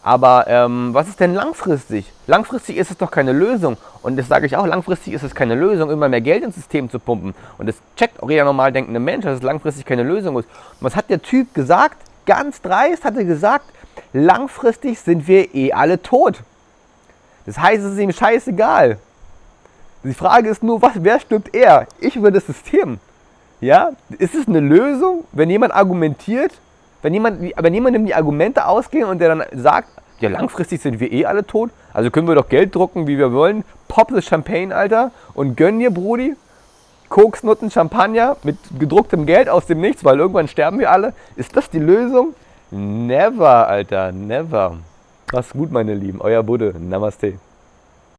Aber 0.04 0.46
ähm, 0.48 0.94
was 0.94 1.08
ist 1.08 1.20
denn 1.20 1.36
langfristig? 1.36 2.12
Langfristig 2.26 2.78
ist 2.78 2.90
es 2.90 2.98
doch 2.98 3.12
keine 3.12 3.34
Lösung. 3.34 3.78
Und 4.02 4.18
das 4.18 4.28
sage 4.28 4.48
ich 4.48 4.58
auch, 4.58 4.66
langfristig 4.66 5.14
ist 5.14 5.22
es 5.22 5.36
keine 5.36 5.54
Lösung, 5.54 5.92
immer 5.92 6.10
mehr 6.10 6.22
Geld 6.22 6.44
ins 6.44 6.56
System 6.56 6.90
zu 6.90 6.98
pumpen. 6.98 7.36
Und 7.60 7.68
das 7.68 7.76
checkt 7.96 8.22
auch 8.22 8.30
jeder 8.30 8.46
normal 8.46 8.72
denkende 8.72 9.00
Mensch, 9.00 9.26
dass 9.26 9.38
es 9.38 9.44
langfristig 9.44 9.86
keine 9.86 10.04
Lösung 10.04 10.40
ist. 10.40 10.46
Und 10.46 10.86
was 10.86 10.96
hat 10.96 11.10
der 11.10 11.22
Typ 11.22 11.54
gesagt? 11.54 11.98
Ganz 12.26 12.62
dreist 12.62 13.04
hat 13.04 13.16
er 13.16 13.26
gesagt, 13.26 13.66
langfristig 14.14 15.00
sind 15.00 15.28
wir 15.28 15.54
eh 15.54 15.74
alle 15.74 16.02
tot. 16.02 16.42
Das 17.46 17.60
heißt, 17.60 17.84
es 17.84 17.94
ist 17.94 18.00
ihm 18.00 18.12
scheißegal. 18.12 18.98
Die 20.04 20.14
Frage 20.14 20.50
ist 20.50 20.64
nur, 20.64 20.82
was, 20.82 20.94
wer 20.96 21.20
stirbt 21.20 21.54
eher? 21.54 21.88
Ich 22.00 22.18
oder 22.18 22.32
das 22.32 22.48
System? 22.48 23.00
Ja? 23.60 23.92
Ist 24.18 24.34
es 24.34 24.48
eine 24.48 24.60
Lösung, 24.60 25.26
wenn 25.32 25.50
jemand 25.50 25.74
argumentiert, 25.76 26.54
wenn 27.02 27.14
jemand, 27.14 27.42
wenn 27.42 27.74
jemandem 27.74 28.06
die 28.06 28.16
Argumente 28.16 28.66
ausgehen 28.66 29.06
und 29.06 29.20
der 29.20 29.36
dann 29.36 29.44
sagt, 29.54 29.90
ja, 30.20 30.30
langfristig 30.30 30.82
sind 30.82 31.00
wir 31.00 31.12
eh 31.12 31.26
alle 31.26 31.46
tot, 31.46 31.72
also 31.94 32.12
können 32.12 32.28
wir 32.28 32.36
doch 32.36 32.50
Geld 32.50 32.76
drucken, 32.76 33.08
wie 33.08 33.18
wir 33.18 33.34
wollen, 33.34 33.64
pop 33.88 34.12
the 34.14 34.22
Champagne, 34.22 34.76
Alter, 34.76 35.12
und 35.34 35.58
gönn 35.58 35.80
dir, 35.80 35.92
Brudi, 35.92 36.36
Koksnutten, 37.10 37.70
Champagner 37.70 38.38
mit 38.44 38.58
gedrucktem 38.80 39.26
Geld 39.26 39.50
aus 39.50 39.66
dem 39.66 39.82
Nichts, 39.82 40.06
weil 40.06 40.20
irgendwann 40.20 40.48
sterben 40.48 40.80
wir 40.80 40.92
alle. 40.92 41.14
Ist 41.36 41.58
das 41.58 41.70
die 41.70 41.80
Lösung? 41.80 42.34
Never, 42.72 43.68
Alter, 43.68 44.14
never. 44.14 44.78
Mach's 45.34 45.52
gut, 45.52 45.72
meine 45.72 45.94
Lieben. 45.94 46.22
Euer 46.22 46.42
Budde. 46.42 46.74
Namaste. 46.80 47.34